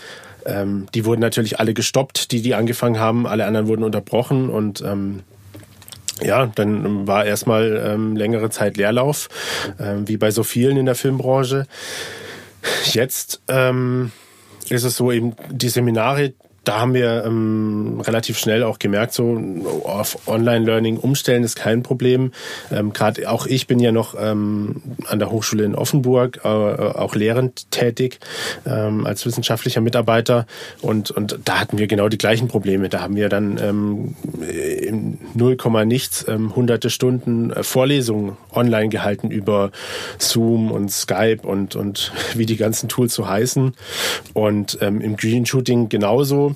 Ähm, 0.46 0.86
die 0.94 1.04
wurden 1.04 1.20
natürlich 1.20 1.58
alle 1.60 1.74
gestoppt, 1.74 2.32
die 2.32 2.42
die 2.42 2.54
angefangen 2.54 2.98
haben. 2.98 3.26
Alle 3.26 3.46
anderen 3.46 3.66
wurden 3.66 3.84
unterbrochen 3.84 4.48
und 4.48 4.80
ähm, 4.82 5.22
ja, 6.22 6.46
dann 6.46 7.06
war 7.06 7.26
erstmal 7.26 7.82
ähm, 7.84 8.16
längere 8.16 8.48
Zeit 8.50 8.76
Leerlauf, 8.76 9.28
ähm, 9.78 10.08
wie 10.08 10.16
bei 10.16 10.30
so 10.30 10.42
vielen 10.42 10.76
in 10.76 10.86
der 10.86 10.94
Filmbranche. 10.94 11.66
Jetzt 12.84 13.42
ähm, 13.48 14.12
ist 14.68 14.84
es 14.84 14.96
so 14.96 15.12
eben, 15.12 15.34
die 15.50 15.68
Seminare, 15.68 16.32
da 16.66 16.80
haben 16.80 16.94
wir 16.94 17.24
ähm, 17.24 18.00
relativ 18.04 18.38
schnell 18.38 18.64
auch 18.64 18.80
gemerkt, 18.80 19.12
so 19.12 19.40
auf 19.84 20.26
Online-Learning 20.26 20.96
umstellen 20.96 21.44
ist 21.44 21.54
kein 21.54 21.84
Problem. 21.84 22.32
Ähm, 22.72 22.92
Gerade 22.92 23.30
auch 23.30 23.46
ich 23.46 23.68
bin 23.68 23.78
ja 23.78 23.92
noch 23.92 24.16
ähm, 24.18 24.82
an 25.06 25.20
der 25.20 25.30
Hochschule 25.30 25.62
in 25.62 25.76
Offenburg, 25.76 26.40
äh, 26.42 26.48
auch 26.48 27.14
lehrend 27.14 27.70
tätig 27.70 28.18
ähm, 28.66 29.06
als 29.06 29.24
wissenschaftlicher 29.24 29.80
Mitarbeiter 29.80 30.46
und, 30.82 31.12
und 31.12 31.38
da 31.44 31.60
hatten 31.60 31.78
wir 31.78 31.86
genau 31.86 32.08
die 32.08 32.18
gleichen 32.18 32.48
Probleme. 32.48 32.88
Da 32.88 33.00
haben 33.00 33.14
wir 33.14 33.28
dann 33.28 33.58
ähm, 33.62 34.16
in 34.42 35.18
0, 35.34 35.56
nichts 35.86 36.26
ähm, 36.26 36.56
hunderte 36.56 36.90
Stunden 36.90 37.52
äh, 37.52 37.62
Vorlesungen 37.62 38.36
online 38.52 38.88
gehalten 38.88 39.30
über 39.30 39.70
Zoom 40.18 40.72
und 40.72 40.90
Skype 40.90 41.42
und, 41.42 41.76
und 41.76 42.12
wie 42.34 42.46
die 42.46 42.56
ganzen 42.56 42.88
Tools 42.88 43.14
so 43.14 43.28
heißen. 43.28 43.72
Und 44.32 44.78
ähm, 44.80 45.00
im 45.00 45.16
Green 45.16 45.46
Shooting 45.46 45.88
genauso 45.88 46.55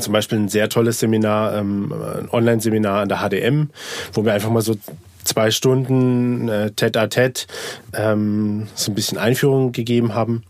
zum 0.00 0.12
Beispiel 0.12 0.38
ein 0.38 0.48
sehr 0.48 0.68
tolles 0.68 1.00
Seminar, 1.00 1.54
ähm, 1.56 1.92
ein 1.92 2.28
Online-Seminar 2.30 3.02
an 3.02 3.08
der 3.08 3.18
HDM, 3.18 3.70
wo 4.12 4.24
wir 4.24 4.32
einfach 4.32 4.50
mal 4.50 4.62
so 4.62 4.76
zwei 5.24 5.50
Stunden 5.50 6.48
äh, 6.48 6.70
tête 6.74 6.96
à 6.96 7.06
tête 7.06 7.46
ähm, 7.94 8.68
so 8.74 8.90
ein 8.90 8.94
bisschen 8.94 9.18
Einführung 9.18 9.72
gegeben 9.72 10.14
haben 10.14 10.42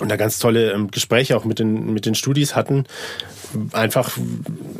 und 0.00 0.10
da 0.10 0.16
ganz 0.16 0.38
tolle 0.38 0.72
ähm, 0.72 0.90
Gespräche 0.90 1.36
auch 1.36 1.44
mit 1.44 1.58
den, 1.58 1.92
mit 1.92 2.06
den 2.06 2.14
Studis 2.14 2.56
hatten. 2.56 2.84
Einfach 3.72 4.16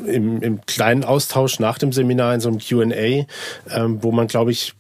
im, 0.07 0.43
im 0.43 0.61
kleinen 0.67 1.05
Austausch 1.05 1.61
nach 1.61 1.79
dem 1.79 1.93
Seminar 1.93 2.35
in 2.35 2.41
so 2.41 2.49
einem 2.49 2.59
QA, 2.59 3.27
ähm, 3.71 4.03
wo 4.03 4.11
man, 4.11 4.27
glaube 4.27 4.51
ich, 4.51 4.75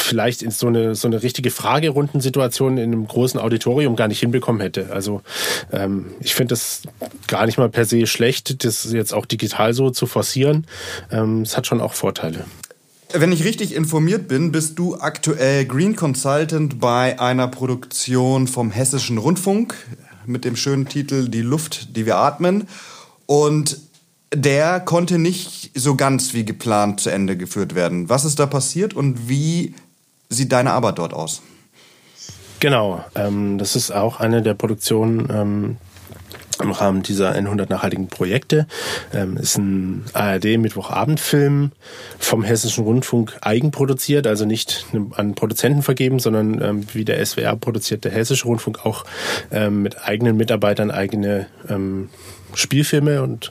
vielleicht 0.00 0.42
in 0.42 0.50
so 0.50 0.66
eine, 0.66 0.94
so 0.94 1.08
eine 1.08 1.22
richtige 1.22 1.50
Fragerundensituation 1.50 2.78
in 2.78 2.92
einem 2.92 3.06
großen 3.06 3.38
Auditorium 3.38 3.96
gar 3.96 4.08
nicht 4.08 4.20
hinbekommen 4.20 4.60
hätte. 4.60 4.92
Also 4.92 5.22
ähm, 5.72 6.06
ich 6.20 6.34
finde 6.34 6.52
das 6.52 6.82
gar 7.26 7.46
nicht 7.46 7.58
mal 7.58 7.68
per 7.68 7.84
se 7.84 8.06
schlecht, 8.06 8.64
das 8.64 8.90
jetzt 8.92 9.14
auch 9.14 9.26
digital 9.26 9.74
so 9.74 9.90
zu 9.90 10.06
forcieren. 10.06 10.66
Ähm, 11.10 11.42
es 11.42 11.56
hat 11.56 11.66
schon 11.66 11.80
auch 11.80 11.92
Vorteile. 11.92 12.44
Wenn 13.12 13.32
ich 13.32 13.44
richtig 13.44 13.74
informiert 13.74 14.28
bin, 14.28 14.52
bist 14.52 14.78
du 14.78 14.96
aktuell 14.96 15.64
Green 15.64 15.96
Consultant 15.96 16.78
bei 16.78 17.18
einer 17.18 17.48
Produktion 17.48 18.46
vom 18.46 18.70
Hessischen 18.70 19.16
Rundfunk 19.16 19.74
mit 20.26 20.44
dem 20.44 20.56
schönen 20.56 20.86
Titel 20.86 21.28
Die 21.28 21.40
Luft, 21.40 21.96
die 21.96 22.04
wir 22.04 22.16
atmen. 22.16 22.68
Und 23.24 23.78
der 24.34 24.80
konnte 24.80 25.18
nicht 25.18 25.70
so 25.74 25.94
ganz 25.94 26.34
wie 26.34 26.44
geplant 26.44 27.00
zu 27.00 27.10
Ende 27.10 27.36
geführt 27.36 27.74
werden. 27.74 28.10
Was 28.10 28.26
ist 28.26 28.38
da 28.38 28.46
passiert 28.46 28.92
und 28.92 29.28
wie 29.28 29.74
sieht 30.28 30.52
deine 30.52 30.72
Arbeit 30.72 30.98
dort 30.98 31.14
aus? 31.14 31.42
Genau, 32.60 33.04
ähm, 33.14 33.58
das 33.58 33.76
ist 33.76 33.92
auch 33.92 34.18
eine 34.20 34.42
der 34.42 34.54
Produktionen 34.54 35.28
ähm, 35.30 35.76
im 36.60 36.72
Rahmen 36.72 37.02
dieser 37.02 37.30
100 37.30 37.70
nachhaltigen 37.70 38.08
Projekte. 38.08 38.66
Ähm, 39.14 39.36
ist 39.36 39.58
ein 39.58 40.04
ARD-Mittwochabendfilm 40.12 41.72
vom 42.18 42.42
Hessischen 42.42 42.84
Rundfunk 42.84 43.36
eigenproduziert, 43.40 44.26
also 44.26 44.44
nicht 44.44 44.86
an 45.12 45.34
Produzenten 45.34 45.82
vergeben, 45.82 46.18
sondern 46.18 46.60
ähm, 46.60 46.86
wie 46.92 47.04
der 47.04 47.24
SWR 47.24 47.56
produziert 47.56 48.04
der 48.04 48.12
Hessische 48.12 48.46
Rundfunk 48.46 48.84
auch 48.84 49.04
ähm, 49.52 49.82
mit 49.82 50.02
eigenen 50.02 50.36
Mitarbeitern 50.36 50.90
eigene 50.90 51.46
ähm, 51.68 52.08
Spielfilme 52.54 53.22
und 53.22 53.50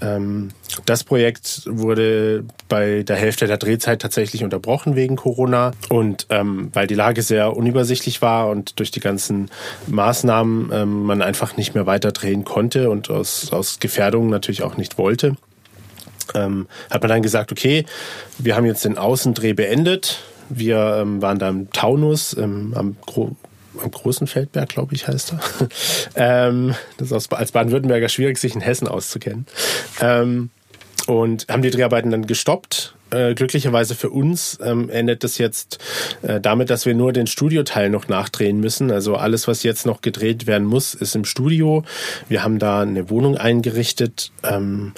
ähm, 0.00 0.50
das 0.86 1.04
Projekt 1.04 1.62
wurde 1.66 2.44
bei 2.68 3.02
der 3.02 3.16
Hälfte 3.16 3.46
der 3.46 3.56
Drehzeit 3.56 4.02
tatsächlich 4.02 4.44
unterbrochen 4.44 4.96
wegen 4.96 5.16
Corona 5.16 5.72
und 5.88 6.26
ähm, 6.30 6.70
weil 6.72 6.86
die 6.86 6.94
Lage 6.94 7.22
sehr 7.22 7.56
unübersichtlich 7.56 8.22
war 8.22 8.48
und 8.48 8.78
durch 8.78 8.90
die 8.90 9.00
ganzen 9.00 9.50
Maßnahmen 9.86 10.70
ähm, 10.72 11.02
man 11.04 11.22
einfach 11.22 11.56
nicht 11.56 11.74
mehr 11.74 11.86
weiter 11.86 12.12
drehen 12.12 12.44
konnte 12.44 12.90
und 12.90 13.10
aus, 13.10 13.52
aus 13.52 13.78
Gefährdungen 13.80 14.30
natürlich 14.30 14.62
auch 14.62 14.76
nicht 14.76 14.98
wollte, 14.98 15.36
ähm, 16.34 16.66
hat 16.90 17.02
man 17.02 17.10
dann 17.10 17.22
gesagt, 17.22 17.52
okay, 17.52 17.84
wir 18.38 18.56
haben 18.56 18.66
jetzt 18.66 18.84
den 18.84 18.98
Außendreh 18.98 19.52
beendet. 19.52 20.20
Wir 20.48 20.98
ähm, 21.00 21.22
waren 21.22 21.38
da 21.38 21.48
im 21.48 21.70
Taunus 21.70 22.36
ähm, 22.36 22.74
am 22.76 22.96
Gro 23.06 23.36
am 23.82 23.90
Großen 23.90 24.26
Feldberg, 24.26 24.68
glaube 24.68 24.94
ich, 24.94 25.08
heißt 25.08 25.32
er. 25.32 25.68
ähm, 26.48 26.74
das 26.96 27.10
ist 27.10 27.32
als 27.32 27.52
Baden-Württemberger 27.52 28.08
schwierig, 28.08 28.38
sich 28.38 28.54
in 28.54 28.60
Hessen 28.60 28.88
auszukennen. 28.88 29.46
Ähm, 30.00 30.50
und 31.06 31.46
haben 31.48 31.62
die 31.62 31.70
Dreharbeiten 31.70 32.10
dann 32.10 32.26
gestoppt. 32.26 32.94
Äh, 33.10 33.34
glücklicherweise 33.34 33.94
für 33.94 34.10
uns 34.10 34.58
ähm, 34.62 34.88
endet 34.88 35.22
das 35.22 35.38
jetzt 35.38 35.78
äh, 36.22 36.40
damit, 36.40 36.70
dass 36.70 36.86
wir 36.86 36.94
nur 36.94 37.12
den 37.12 37.26
Studioteil 37.26 37.90
noch 37.90 38.08
nachdrehen 38.08 38.58
müssen. 38.58 38.90
Also 38.90 39.16
alles, 39.16 39.46
was 39.46 39.62
jetzt 39.62 39.86
noch 39.86 40.00
gedreht 40.00 40.46
werden 40.46 40.66
muss, 40.66 40.94
ist 40.94 41.14
im 41.14 41.24
Studio. 41.24 41.84
Wir 42.28 42.42
haben 42.42 42.58
da 42.58 42.80
eine 42.80 43.10
Wohnung 43.10 43.36
eingerichtet 43.36 44.32
ähm, 44.42 44.94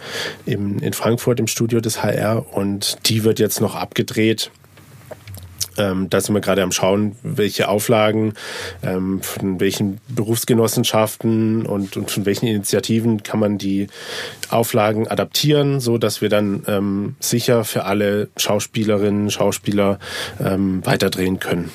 im, 0.47 0.79
in 0.79 0.93
Frankfurt 0.93 1.41
im 1.41 1.47
Studio 1.47 1.81
des 1.81 2.03
HR 2.03 2.47
und 2.55 2.99
die 3.09 3.25
wird 3.25 3.39
jetzt 3.39 3.61
noch 3.61 3.75
abgedreht. 3.75 4.51
Ähm, 5.79 6.09
da 6.11 6.21
sind 6.21 6.35
wir 6.35 6.41
gerade 6.41 6.63
am 6.63 6.73
Schauen, 6.73 7.17
welche 7.23 7.69
Auflagen 7.69 8.35
ähm, 8.83 9.23
von 9.23 9.61
welchen 9.61 9.99
Berufsgenossenschaften 10.09 11.67
und, 11.67 11.97
und 11.97 12.11
von 12.11 12.27
welchen 12.27 12.47
Initiativen 12.47 13.23
kann 13.23 13.41
man 13.41 13.59
die 13.59 13.89
Auflagen 14.49 15.09
adaptieren, 15.09 15.81
so 15.81 15.99
dass 15.99 16.21
wir 16.21 16.29
dann 16.29 16.63
ähm, 16.67 17.17
sicher 17.21 17.65
für 17.65 17.85
alle 17.85 18.29
Schauspielerinnen, 18.37 19.31
Schauspieler 19.31 19.99
ähm, 20.41 20.85
weiterdrehen 20.85 21.41
können. 21.41 21.71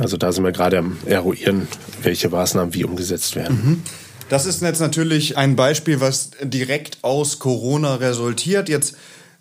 Also 0.00 0.16
da 0.16 0.32
sind 0.32 0.44
wir 0.44 0.52
gerade 0.52 0.78
am 0.78 0.98
eruieren, 1.06 1.66
welche 2.02 2.28
Maßnahmen 2.28 2.74
wie 2.74 2.84
umgesetzt 2.84 3.36
werden. 3.36 3.56
Mhm. 3.56 3.82
Das 4.28 4.44
ist 4.44 4.60
jetzt 4.60 4.80
natürlich 4.80 5.38
ein 5.38 5.56
Beispiel, 5.56 6.00
was 6.00 6.30
direkt 6.42 6.98
aus 7.02 7.38
Corona 7.38 7.94
resultiert. 7.94 8.68
Jetzt 8.68 8.94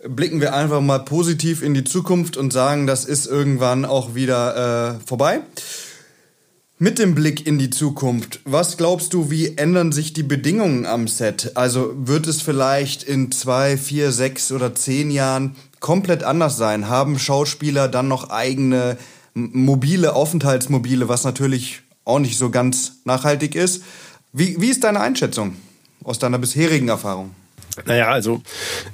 blicken 0.03 0.41
wir 0.41 0.53
einfach 0.53 0.81
mal 0.81 0.99
positiv 0.99 1.63
in 1.63 1.73
die 1.73 1.83
Zukunft 1.83 2.37
und 2.37 2.53
sagen, 2.53 2.87
das 2.87 3.05
ist 3.05 3.25
irgendwann 3.25 3.85
auch 3.85 4.15
wieder 4.15 4.97
äh, 4.97 5.07
vorbei. 5.07 5.41
Mit 6.79 6.99
dem 6.99 7.15
Blick 7.15 7.47
in 7.47 7.57
die 7.57 7.71
Zukunft, 7.71 8.39
was 8.45 8.77
glaubst 8.77 9.13
du, 9.13 9.31
wie 9.31 9.57
ändern 9.57 9.91
sich 9.91 10.13
die 10.13 10.21
Bedingungen 10.21 10.85
am 10.85 11.07
Set? 11.07 11.53
Also 11.55 11.91
wird 11.95 12.27
es 12.27 12.43
vielleicht 12.43 13.01
in 13.01 13.31
zwei, 13.31 13.77
vier, 13.77 14.11
sechs 14.11 14.51
oder 14.51 14.75
zehn 14.75 15.09
Jahren 15.09 15.55
komplett 15.79 16.23
anders 16.23 16.55
sein? 16.57 16.87
Haben 16.87 17.17
Schauspieler 17.17 17.87
dann 17.87 18.07
noch 18.07 18.29
eigene 18.29 18.97
mobile 19.33 20.13
Aufenthaltsmobile, 20.13 21.09
was 21.09 21.23
natürlich 21.23 21.81
auch 22.05 22.19
nicht 22.19 22.37
so 22.37 22.51
ganz 22.51 22.97
nachhaltig 23.05 23.55
ist? 23.55 23.81
Wie, 24.31 24.61
wie 24.61 24.69
ist 24.69 24.83
deine 24.83 24.99
Einschätzung 24.99 25.55
aus 26.03 26.19
deiner 26.19 26.37
bisherigen 26.37 26.89
Erfahrung? 26.89 27.31
Naja, 27.85 28.09
also 28.09 28.41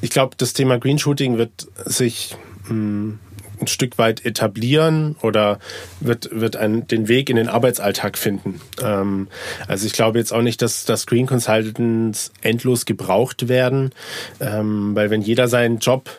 ich 0.01 0.09
glaube, 0.09 0.35
das 0.37 0.53
Thema 0.53 0.77
Green 0.77 0.99
Shooting 0.99 1.37
wird 1.37 1.67
sich 1.85 2.35
mh, 2.65 2.69
hm, 2.69 3.19
ein 3.63 3.67
Stück 3.67 3.97
weit 3.97 4.25
etablieren 4.25 5.15
oder 5.21 5.59
wird, 5.99 6.29
wird 6.31 6.55
ein, 6.55 6.87
den 6.87 7.07
Weg 7.07 7.29
in 7.29 7.35
den 7.35 7.47
Arbeitsalltag 7.47 8.17
finden. 8.17 8.61
Ähm, 8.81 9.27
also 9.67 9.85
ich 9.85 9.93
glaube 9.93 10.19
jetzt 10.19 10.33
auch 10.33 10.41
nicht, 10.41 10.61
dass, 10.61 10.85
dass 10.85 11.05
Green 11.05 11.25
Consultants 11.25 12.31
endlos 12.41 12.85
gebraucht 12.85 13.47
werden, 13.47 13.91
ähm, 14.39 14.95
weil 14.95 15.09
wenn 15.09 15.21
jeder 15.21 15.47
seinen 15.47 15.79
Job 15.79 16.09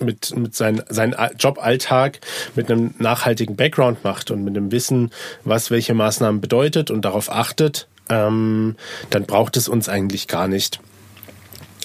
mit, 0.00 0.36
mit 0.36 0.54
sein, 0.54 0.82
seinen 0.88 1.14
Joballtag 1.38 2.20
mit 2.54 2.70
einem 2.70 2.94
nachhaltigen 2.98 3.56
Background 3.56 4.02
macht 4.04 4.30
und 4.30 4.44
mit 4.44 4.56
dem 4.56 4.72
Wissen, 4.72 5.10
was 5.44 5.70
welche 5.70 5.94
Maßnahmen 5.94 6.40
bedeutet 6.40 6.90
und 6.90 7.04
darauf 7.04 7.30
achtet, 7.30 7.86
ähm, 8.08 8.76
dann 9.10 9.24
braucht 9.24 9.56
es 9.56 9.68
uns 9.68 9.88
eigentlich 9.88 10.28
gar 10.28 10.48
nicht. 10.48 10.80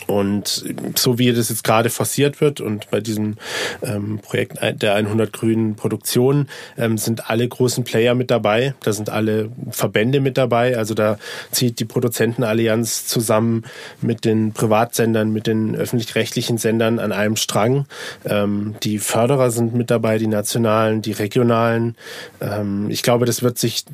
Und 0.10 0.66
so 0.96 1.20
wie 1.20 1.32
das 1.32 1.50
jetzt 1.50 1.64
gerade 1.64 1.92
forciert 1.92 2.42
wird 2.42 2.62
und 2.62 2.90
bei 2.90 3.00
diesem 3.00 3.38
ähm, 3.84 4.18
Projekt 4.20 4.58
der 4.82 4.96
100 4.96 5.32
grünen 5.32 5.76
Produktion 5.76 6.48
ähm, 6.78 6.98
sind 6.98 7.30
alle 7.30 7.48
großen 7.48 7.84
Player 7.84 8.16
mit 8.16 8.32
dabei. 8.32 8.74
Da 8.82 8.92
sind 8.92 9.12
alle 9.12 9.50
Verbände 9.70 10.20
mit 10.20 10.38
dabei. 10.38 10.78
Also 10.78 10.96
da 10.96 11.20
zieht 11.52 11.80
die 11.80 11.86
Produzentenallianz 11.86 13.06
zusammen 13.06 13.66
mit 14.02 14.26
den 14.26 14.52
Privatsendern, 14.52 15.32
mit 15.32 15.46
den 15.46 15.76
öffentlich-rechtlichen 15.76 16.58
Sendern 16.58 16.98
an 16.98 17.12
einem 17.12 17.36
Strang. 17.36 17.86
Ähm, 18.26 18.76
die 18.82 18.98
Förderer 18.98 19.52
sind 19.52 19.76
mit 19.76 19.92
dabei, 19.92 20.18
die 20.18 20.28
nationalen, 20.28 21.04
die 21.04 21.12
regionalen. 21.12 21.96
Ähm, 22.42 22.90
ich 22.90 23.04
glaube, 23.04 23.26
das 23.26 23.44
wird 23.44 23.60
sich 23.60 23.86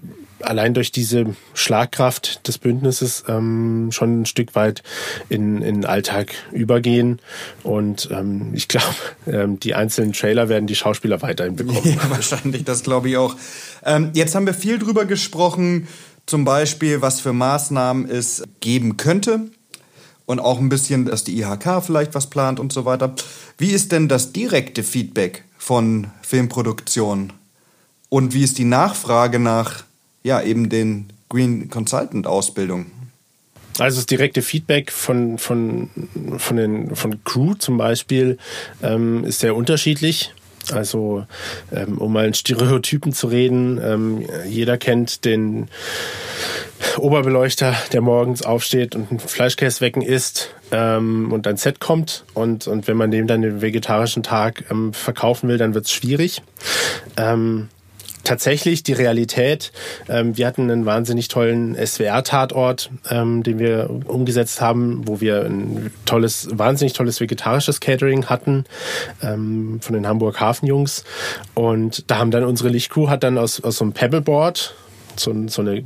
allein 0.47 0.73
durch 0.73 0.91
diese 0.91 1.35
Schlagkraft 1.53 2.47
des 2.47 2.57
Bündnisses 2.57 3.23
ähm, 3.27 3.89
schon 3.91 4.21
ein 4.21 4.25
Stück 4.25 4.55
weit 4.55 4.83
in, 5.29 5.61
in 5.61 5.81
den 5.81 5.85
Alltag 5.85 6.33
übergehen. 6.51 7.19
Und 7.63 8.09
ähm, 8.11 8.51
ich 8.53 8.67
glaube, 8.67 8.95
ähm, 9.27 9.59
die 9.59 9.75
einzelnen 9.75 10.13
Trailer 10.13 10.49
werden 10.49 10.67
die 10.67 10.75
Schauspieler 10.75 11.21
weiterhin 11.21 11.55
bekommen. 11.55 11.81
Ja, 11.85 12.09
wahrscheinlich, 12.09 12.63
das 12.63 12.83
glaube 12.83 13.09
ich 13.09 13.17
auch. 13.17 13.35
Ähm, 13.83 14.11
jetzt 14.13 14.35
haben 14.35 14.45
wir 14.45 14.53
viel 14.53 14.79
drüber 14.79 15.05
gesprochen, 15.05 15.87
zum 16.25 16.43
Beispiel, 16.45 17.01
was 17.01 17.21
für 17.21 17.33
Maßnahmen 17.33 18.09
es 18.09 18.43
geben 18.59 18.97
könnte. 18.97 19.41
Und 20.25 20.39
auch 20.39 20.59
ein 20.59 20.69
bisschen, 20.69 21.05
dass 21.05 21.23
die 21.23 21.39
IHK 21.39 21.83
vielleicht 21.85 22.15
was 22.15 22.31
plant 22.31 22.59
und 22.59 22.73
so 22.73 22.85
weiter. 22.85 23.13
Wie 23.59 23.69
ist 23.69 23.91
denn 23.91 24.07
das 24.07 24.33
direkte 24.33 24.81
Feedback 24.81 25.43
von 25.59 26.07
Filmproduktionen? 26.23 27.31
Und 28.09 28.33
wie 28.33 28.43
ist 28.43 28.57
die 28.57 28.65
Nachfrage 28.65 29.37
nach 29.37 29.83
ja, 30.25 30.41
eben 30.41 30.69
den 30.69 31.05
Green 31.29 31.69
Consultant 31.69 32.25
Ausbildung. 32.25 32.87
Also 33.77 33.97
das 33.97 34.07
direkte 34.07 34.41
Feedback 34.41 34.91
von, 34.91 35.37
von, 35.37 35.89
von, 36.37 36.57
den, 36.57 36.95
von 36.95 37.23
Crew 37.23 37.53
zum 37.53 37.77
Beispiel 37.77 38.37
ähm, 38.81 39.23
ist 39.23 39.41
sehr 39.41 39.55
unterschiedlich. 39.55 40.33
Also 40.71 41.27
ähm, 41.71 41.99
um 41.99 42.11
mal 42.11 42.25
in 42.25 42.33
Stereotypen 42.33 43.13
zu 43.13 43.27
reden, 43.27 43.79
ähm, 43.83 44.25
jeder 44.47 44.79
kennt 44.79 45.25
den 45.25 45.67
Oberbeleuchter, 46.97 47.75
der 47.93 48.01
morgens 48.01 48.41
aufsteht 48.41 48.95
und 48.95 49.11
ein 49.11 49.19
Fleischkäsewecken 49.19 50.01
isst 50.01 50.55
ähm, 50.71 51.31
und 51.31 51.45
ein 51.45 51.57
Set 51.57 51.79
kommt. 51.79 52.25
Und, 52.33 52.65
und 52.65 52.87
wenn 52.87 52.97
man 52.97 53.11
dem 53.11 53.27
dann 53.27 53.43
den 53.43 53.61
vegetarischen 53.61 54.23
Tag 54.23 54.63
ähm, 54.71 54.91
verkaufen 54.91 55.49
will, 55.49 55.59
dann 55.59 55.75
wird 55.75 55.85
es 55.85 55.91
schwierig. 55.91 56.41
Ähm, 57.15 57.69
tatsächlich 58.25 58.83
die 58.83 58.93
Realität. 58.93 59.71
Ähm, 60.09 60.35
wir 60.37 60.47
hatten 60.47 60.69
einen 60.69 60.85
wahnsinnig 60.85 61.29
tollen 61.29 61.75
SWR-Tatort, 61.75 62.89
ähm, 63.09 63.43
den 63.43 63.59
wir 63.59 63.89
umgesetzt 64.05 64.59
haben, 64.59 65.07
wo 65.07 65.21
wir 65.21 65.45
ein 65.45 65.91
tolles, 66.05 66.49
wahnsinnig 66.51 66.93
tolles 66.93 67.21
vegetarisches 67.21 67.79
Catering 67.79 68.25
hatten 68.25 68.65
ähm, 69.23 69.79
von 69.81 69.93
den 69.93 70.07
Hamburg 70.07 70.39
Hafenjungs. 70.39 71.03
Und 71.53 72.09
da 72.11 72.17
haben 72.17 72.31
dann 72.31 72.43
unsere 72.43 72.69
Lichtcrew 72.69 73.07
hat 73.07 73.23
dann 73.23 73.37
aus, 73.37 73.63
aus 73.63 73.77
so 73.77 73.85
einem 73.85 73.93
Pebbleboard 73.93 74.75
so, 75.19 75.31
ein, 75.31 75.47
so 75.47 75.61
eine 75.61 75.81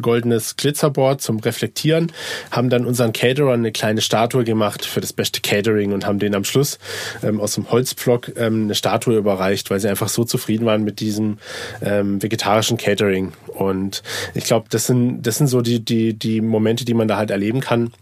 goldenes 0.00 0.56
Glitzerboard 0.56 1.20
zum 1.20 1.38
Reflektieren, 1.38 2.12
haben 2.50 2.70
dann 2.70 2.84
unseren 2.84 3.12
Caterer 3.12 3.52
eine 3.52 3.72
kleine 3.72 4.00
Statue 4.00 4.44
gemacht 4.44 4.84
für 4.84 5.00
das 5.00 5.12
beste 5.12 5.40
Catering 5.40 5.92
und 5.92 6.06
haben 6.06 6.18
den 6.18 6.34
am 6.34 6.44
Schluss 6.44 6.78
ähm, 7.22 7.40
aus 7.40 7.54
dem 7.54 7.70
Holzpflock 7.70 8.32
ähm, 8.36 8.64
eine 8.64 8.74
Statue 8.74 9.16
überreicht, 9.16 9.70
weil 9.70 9.80
sie 9.80 9.88
einfach 9.88 10.08
so 10.08 10.24
zufrieden 10.24 10.66
waren 10.66 10.84
mit 10.84 11.00
diesem 11.00 11.38
ähm, 11.82 12.22
vegetarischen 12.22 12.76
Catering. 12.76 13.32
Und 13.48 14.02
ich 14.34 14.44
glaube, 14.44 14.66
das 14.70 14.86
sind, 14.86 15.22
das 15.22 15.38
sind 15.38 15.46
so 15.46 15.60
die, 15.60 15.84
die, 15.84 16.14
die 16.14 16.40
Momente, 16.40 16.84
die 16.84 16.94
man 16.94 17.08
da 17.08 17.16
halt 17.16 17.30
erleben 17.30 17.60
kann. 17.60 17.92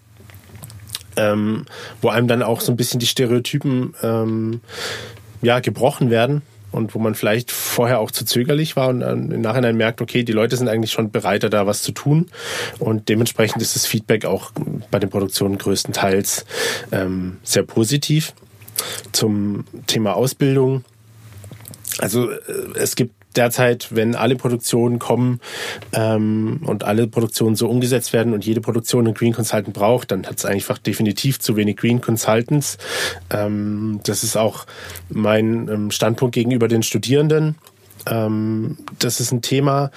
Ähm, 1.14 1.66
wo 2.00 2.08
einem 2.08 2.26
dann 2.26 2.42
auch 2.42 2.62
so 2.62 2.72
ein 2.72 2.76
bisschen 2.76 2.98
die 2.98 3.06
Stereotypen 3.06 3.92
ähm, 4.02 4.62
ja, 5.42 5.60
gebrochen 5.60 6.08
werden 6.08 6.40
und 6.72 6.94
wo 6.94 6.98
man 6.98 7.14
vielleicht 7.14 7.50
vorher 7.50 8.00
auch 8.00 8.10
zu 8.10 8.24
zögerlich 8.24 8.76
war 8.76 8.88
und 8.88 9.00
dann 9.00 9.30
im 9.30 9.40
Nachhinein 9.40 9.76
merkt, 9.76 10.00
okay, 10.00 10.24
die 10.24 10.32
Leute 10.32 10.56
sind 10.56 10.68
eigentlich 10.68 10.90
schon 10.90 11.10
bereiter, 11.10 11.50
da 11.50 11.66
was 11.66 11.82
zu 11.82 11.92
tun. 11.92 12.28
Und 12.78 13.08
dementsprechend 13.08 13.62
ist 13.62 13.76
das 13.76 13.86
Feedback 13.86 14.24
auch 14.24 14.50
bei 14.90 14.98
den 14.98 15.10
Produktionen 15.10 15.58
größtenteils 15.58 16.44
ähm, 16.90 17.36
sehr 17.42 17.62
positiv. 17.62 18.34
Zum 19.12 19.64
Thema 19.86 20.14
Ausbildung. 20.14 20.84
Also 21.98 22.30
äh, 22.30 22.38
es 22.74 22.96
gibt 22.96 23.14
derzeit, 23.36 23.88
wenn 23.90 24.14
alle 24.14 24.36
Produktionen 24.36 24.98
kommen 24.98 25.40
ähm, 25.92 26.60
und 26.64 26.84
alle 26.84 27.06
Produktionen 27.06 27.56
so 27.56 27.68
umgesetzt 27.68 28.12
werden 28.12 28.32
und 28.32 28.44
jede 28.44 28.60
Produktion 28.60 29.06
einen 29.06 29.14
Green 29.14 29.32
Consultant 29.32 29.74
braucht, 29.74 30.10
dann 30.10 30.26
hat 30.26 30.38
es 30.38 30.44
einfach 30.44 30.78
definitiv 30.78 31.38
zu 31.38 31.56
wenig 31.56 31.76
Green 31.76 32.00
Consultants. 32.00 32.78
Ähm, 33.30 34.00
das 34.04 34.24
ist 34.24 34.36
auch 34.36 34.66
mein 35.08 35.68
ähm, 35.68 35.90
Standpunkt 35.90 36.34
gegenüber 36.34 36.68
den 36.68 36.82
Studierenden. 36.82 37.56
Ähm, 38.06 38.78
das 38.98 39.20
ist 39.20 39.32
ein 39.32 39.42
Thema, 39.42 39.90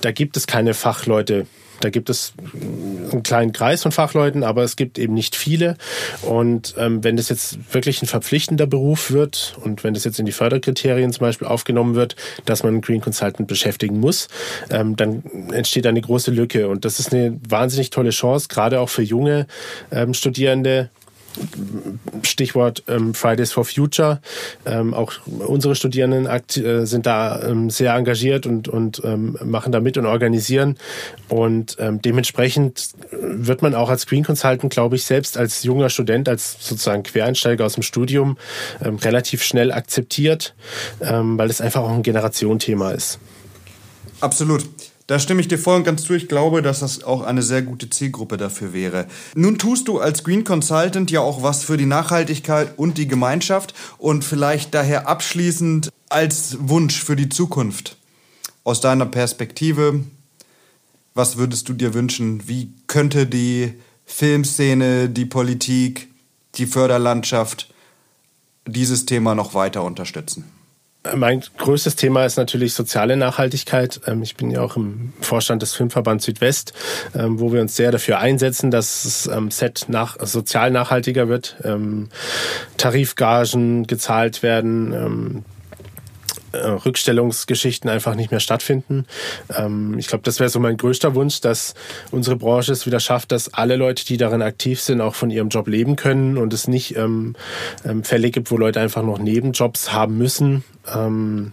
da 0.00 0.12
gibt 0.12 0.36
es 0.36 0.46
keine 0.46 0.74
Fachleute 0.74 1.46
da 1.80 1.90
gibt 1.90 2.10
es 2.10 2.32
einen 3.12 3.22
kleinen 3.22 3.52
Kreis 3.52 3.82
von 3.82 3.92
Fachleuten, 3.92 4.42
aber 4.42 4.62
es 4.62 4.76
gibt 4.76 4.98
eben 4.98 5.14
nicht 5.14 5.36
viele. 5.36 5.76
Und 6.22 6.74
ähm, 6.78 7.04
wenn 7.04 7.16
das 7.16 7.28
jetzt 7.28 7.58
wirklich 7.72 8.02
ein 8.02 8.06
verpflichtender 8.06 8.66
Beruf 8.66 9.10
wird 9.10 9.56
und 9.62 9.84
wenn 9.84 9.94
das 9.94 10.04
jetzt 10.04 10.18
in 10.18 10.26
die 10.26 10.32
Förderkriterien 10.32 11.12
zum 11.12 11.20
Beispiel 11.20 11.46
aufgenommen 11.46 11.94
wird, 11.94 12.16
dass 12.44 12.62
man 12.62 12.74
einen 12.74 12.80
Green 12.80 13.00
Consultant 13.00 13.48
beschäftigen 13.48 14.00
muss, 14.00 14.28
ähm, 14.70 14.96
dann 14.96 15.22
entsteht 15.52 15.86
eine 15.86 16.00
große 16.00 16.30
Lücke. 16.30 16.68
Und 16.68 16.84
das 16.84 16.98
ist 16.98 17.12
eine 17.12 17.38
wahnsinnig 17.48 17.90
tolle 17.90 18.10
Chance, 18.10 18.48
gerade 18.48 18.80
auch 18.80 18.88
für 18.88 19.02
junge 19.02 19.46
ähm, 19.90 20.14
Studierende, 20.14 20.90
Stichwort 22.22 22.82
ähm, 22.88 23.14
Fridays 23.14 23.52
for 23.52 23.64
Future. 23.64 24.20
Ähm, 24.66 24.94
auch 24.94 25.12
unsere 25.26 25.74
Studierenden 25.74 26.26
äh, 26.26 26.86
sind 26.86 27.06
da 27.06 27.42
ähm, 27.42 27.70
sehr 27.70 27.94
engagiert 27.94 28.46
und, 28.46 28.68
und 28.68 29.02
machen 29.44 29.72
da 29.72 29.80
mit 29.80 29.96
und 29.96 30.06
organisieren. 30.06 30.76
Und 31.28 31.76
dementsprechend 31.78 32.90
wird 33.10 33.62
man 33.62 33.74
auch 33.74 33.90
als 33.90 34.06
Green 34.06 34.24
Consultant, 34.24 34.72
glaube 34.72 34.96
ich, 34.96 35.04
selbst 35.04 35.36
als 35.36 35.62
junger 35.62 35.88
Student, 35.88 36.28
als 36.28 36.56
sozusagen 36.60 37.02
Quereinsteiger 37.02 37.64
aus 37.64 37.74
dem 37.74 37.82
Studium 37.82 38.36
relativ 38.80 39.42
schnell 39.42 39.72
akzeptiert, 39.72 40.54
weil 41.00 41.50
es 41.50 41.60
einfach 41.60 41.82
auch 41.82 41.90
ein 41.90 42.02
Generationenthema 42.02 42.90
ist. 42.92 43.18
Absolut. 44.20 44.64
Da 45.08 45.18
stimme 45.18 45.40
ich 45.40 45.48
dir 45.48 45.58
voll 45.58 45.76
und 45.76 45.84
ganz 45.84 46.04
zu. 46.04 46.12
Ich 46.12 46.28
glaube, 46.28 46.60
dass 46.60 46.80
das 46.80 47.02
auch 47.02 47.22
eine 47.22 47.42
sehr 47.42 47.62
gute 47.62 47.88
Zielgruppe 47.88 48.36
dafür 48.36 48.74
wäre. 48.74 49.06
Nun 49.34 49.56
tust 49.56 49.88
du 49.88 49.98
als 50.00 50.22
Green 50.22 50.44
Consultant 50.44 51.10
ja 51.10 51.20
auch 51.20 51.42
was 51.42 51.64
für 51.64 51.78
die 51.78 51.86
Nachhaltigkeit 51.86 52.76
und 52.76 52.98
die 52.98 53.08
Gemeinschaft 53.08 53.72
und 53.96 54.22
vielleicht 54.22 54.74
daher 54.74 55.08
abschließend 55.08 55.88
als 56.10 56.58
Wunsch 56.60 57.02
für 57.02 57.16
die 57.16 57.30
Zukunft. 57.30 57.96
Aus 58.64 58.82
deiner 58.82 59.06
Perspektive, 59.06 60.04
was 61.14 61.38
würdest 61.38 61.70
du 61.70 61.72
dir 61.72 61.94
wünschen? 61.94 62.46
Wie 62.46 62.74
könnte 62.86 63.26
die 63.26 63.72
Filmszene, 64.04 65.08
die 65.08 65.24
Politik, 65.24 66.08
die 66.56 66.66
Förderlandschaft 66.66 67.72
dieses 68.66 69.06
Thema 69.06 69.34
noch 69.34 69.54
weiter 69.54 69.84
unterstützen? 69.84 70.57
Mein 71.14 71.42
größtes 71.56 71.96
Thema 71.96 72.24
ist 72.24 72.36
natürlich 72.36 72.74
soziale 72.74 73.16
Nachhaltigkeit. 73.16 74.00
Ähm, 74.06 74.22
ich 74.22 74.36
bin 74.36 74.50
ja 74.50 74.62
auch 74.62 74.76
im 74.76 75.12
Vorstand 75.20 75.62
des 75.62 75.74
Filmverbands 75.74 76.24
Südwest, 76.24 76.72
ähm, 77.14 77.40
wo 77.40 77.52
wir 77.52 77.60
uns 77.60 77.76
sehr 77.76 77.90
dafür 77.90 78.18
einsetzen, 78.18 78.70
dass 78.70 79.02
das 79.02 79.26
ähm, 79.26 79.50
Set 79.50 79.86
nach, 79.88 80.16
sozial 80.20 80.70
nachhaltiger 80.70 81.28
wird, 81.28 81.56
Tarifgagen 82.76 83.86
gezahlt 83.86 84.42
werden, 84.42 85.44
Rückstellungsgeschichten 86.56 87.90
einfach 87.90 88.14
nicht 88.14 88.30
mehr 88.30 88.40
stattfinden. 88.40 89.06
Ähm, 89.56 89.98
ich 89.98 90.06
glaube, 90.06 90.22
das 90.24 90.40
wäre 90.40 90.50
so 90.50 90.60
mein 90.60 90.76
größter 90.76 91.14
Wunsch, 91.14 91.40
dass 91.40 91.74
unsere 92.10 92.36
Branche 92.36 92.72
es 92.72 92.86
wieder 92.86 93.00
schafft, 93.00 93.32
dass 93.32 93.54
alle 93.54 93.76
Leute, 93.76 94.04
die 94.04 94.16
darin 94.16 94.42
aktiv 94.42 94.80
sind, 94.80 95.00
auch 95.00 95.14
von 95.14 95.30
ihrem 95.30 95.48
Job 95.48 95.68
leben 95.68 95.96
können 95.96 96.38
und 96.38 96.52
es 96.52 96.68
nicht 96.68 96.96
ähm, 96.96 97.34
ähm, 97.84 98.04
Fälle 98.04 98.30
gibt, 98.30 98.50
wo 98.50 98.56
Leute 98.56 98.80
einfach 98.80 99.02
noch 99.02 99.18
Nebenjobs 99.18 99.92
haben 99.92 100.18
müssen. 100.18 100.64
Ähm, 100.92 101.52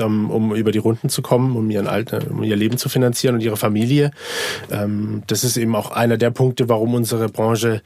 um 0.00 0.54
über 0.54 0.70
die 0.70 0.78
Runden 0.78 1.08
zu 1.08 1.22
kommen, 1.22 1.56
um, 1.56 1.68
ihren 1.70 1.88
Alter, 1.88 2.20
um 2.30 2.44
ihr 2.44 2.54
Leben 2.54 2.78
zu 2.78 2.88
finanzieren 2.88 3.34
und 3.34 3.40
ihre 3.40 3.56
Familie. 3.56 4.12
Ähm, 4.70 5.24
das 5.26 5.42
ist 5.42 5.56
eben 5.56 5.74
auch 5.74 5.90
einer 5.90 6.16
der 6.16 6.30
Punkte, 6.30 6.68
warum 6.68 6.94
unsere 6.94 7.28
Branche 7.28 7.82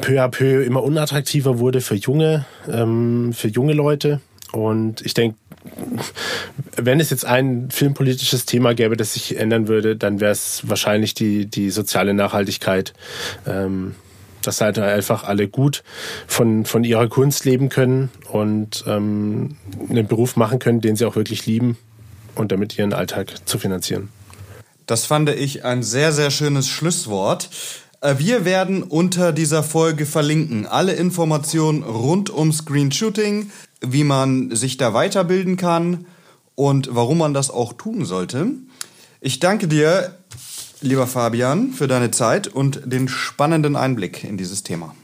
peu 0.00 0.20
à 0.20 0.28
peu 0.28 0.64
immer 0.64 0.82
unattraktiver 0.82 1.58
wurde 1.58 1.80
für 1.80 1.94
junge, 1.94 2.46
ähm, 2.70 3.32
für 3.32 3.48
junge 3.48 3.72
Leute. 3.72 4.20
Und 4.52 5.02
ich 5.02 5.14
denke, 5.14 5.36
wenn 6.76 7.00
es 7.00 7.10
jetzt 7.10 7.24
ein 7.24 7.70
filmpolitisches 7.70 8.46
Thema 8.46 8.74
gäbe, 8.74 8.96
das 8.96 9.14
sich 9.14 9.36
ändern 9.36 9.68
würde, 9.68 9.96
dann 9.96 10.20
wäre 10.20 10.32
es 10.32 10.62
wahrscheinlich 10.68 11.14
die, 11.14 11.46
die 11.46 11.70
soziale 11.70 12.14
Nachhaltigkeit. 12.14 12.94
Ähm, 13.46 13.94
dass 14.42 14.60
halt 14.60 14.78
einfach 14.78 15.24
alle 15.24 15.48
gut 15.48 15.82
von, 16.26 16.64
von 16.64 16.84
ihrer 16.84 17.08
Kunst 17.08 17.44
leben 17.44 17.68
können 17.68 18.10
und 18.30 18.84
ähm, 18.86 19.56
einen 19.90 20.06
Beruf 20.06 20.36
machen 20.36 20.58
können, 20.58 20.80
den 20.80 20.96
sie 20.96 21.04
auch 21.04 21.16
wirklich 21.16 21.44
lieben 21.44 21.76
und 22.34 22.52
damit 22.52 22.78
ihren 22.78 22.92
Alltag 22.92 23.34
zu 23.46 23.58
finanzieren. 23.58 24.08
Das 24.86 25.04
fand 25.04 25.28
ich 25.28 25.64
ein 25.64 25.82
sehr, 25.82 26.12
sehr 26.12 26.30
schönes 26.30 26.68
Schlusswort. 26.68 27.50
Äh, 28.00 28.16
wir 28.18 28.44
werden 28.44 28.82
unter 28.82 29.32
dieser 29.32 29.62
Folge 29.62 30.06
verlinken 30.06 30.66
alle 30.66 30.94
Informationen 30.94 31.82
rund 31.82 32.30
um 32.30 32.52
Screen 32.52 32.92
Shooting, 32.92 33.50
wie 33.80 34.04
man 34.04 34.54
sich 34.54 34.76
da 34.76 34.94
weiterbilden 34.94 35.56
kann 35.56 36.06
und 36.54 36.88
warum 36.92 37.18
man 37.18 37.34
das 37.34 37.50
auch 37.50 37.72
tun 37.72 38.04
sollte. 38.04 38.46
Ich 39.20 39.40
danke 39.40 39.68
dir, 39.68 40.16
lieber 40.80 41.06
Fabian, 41.06 41.72
für 41.72 41.88
deine 41.88 42.10
Zeit 42.10 42.48
und 42.48 42.82
den 42.84 43.08
spannenden 43.08 43.76
Einblick 43.76 44.24
in 44.24 44.36
dieses 44.36 44.62
Thema. 44.62 44.94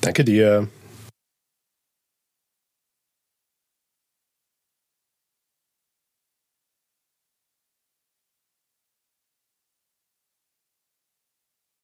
Danke 0.00 0.24
dir. 0.24 0.68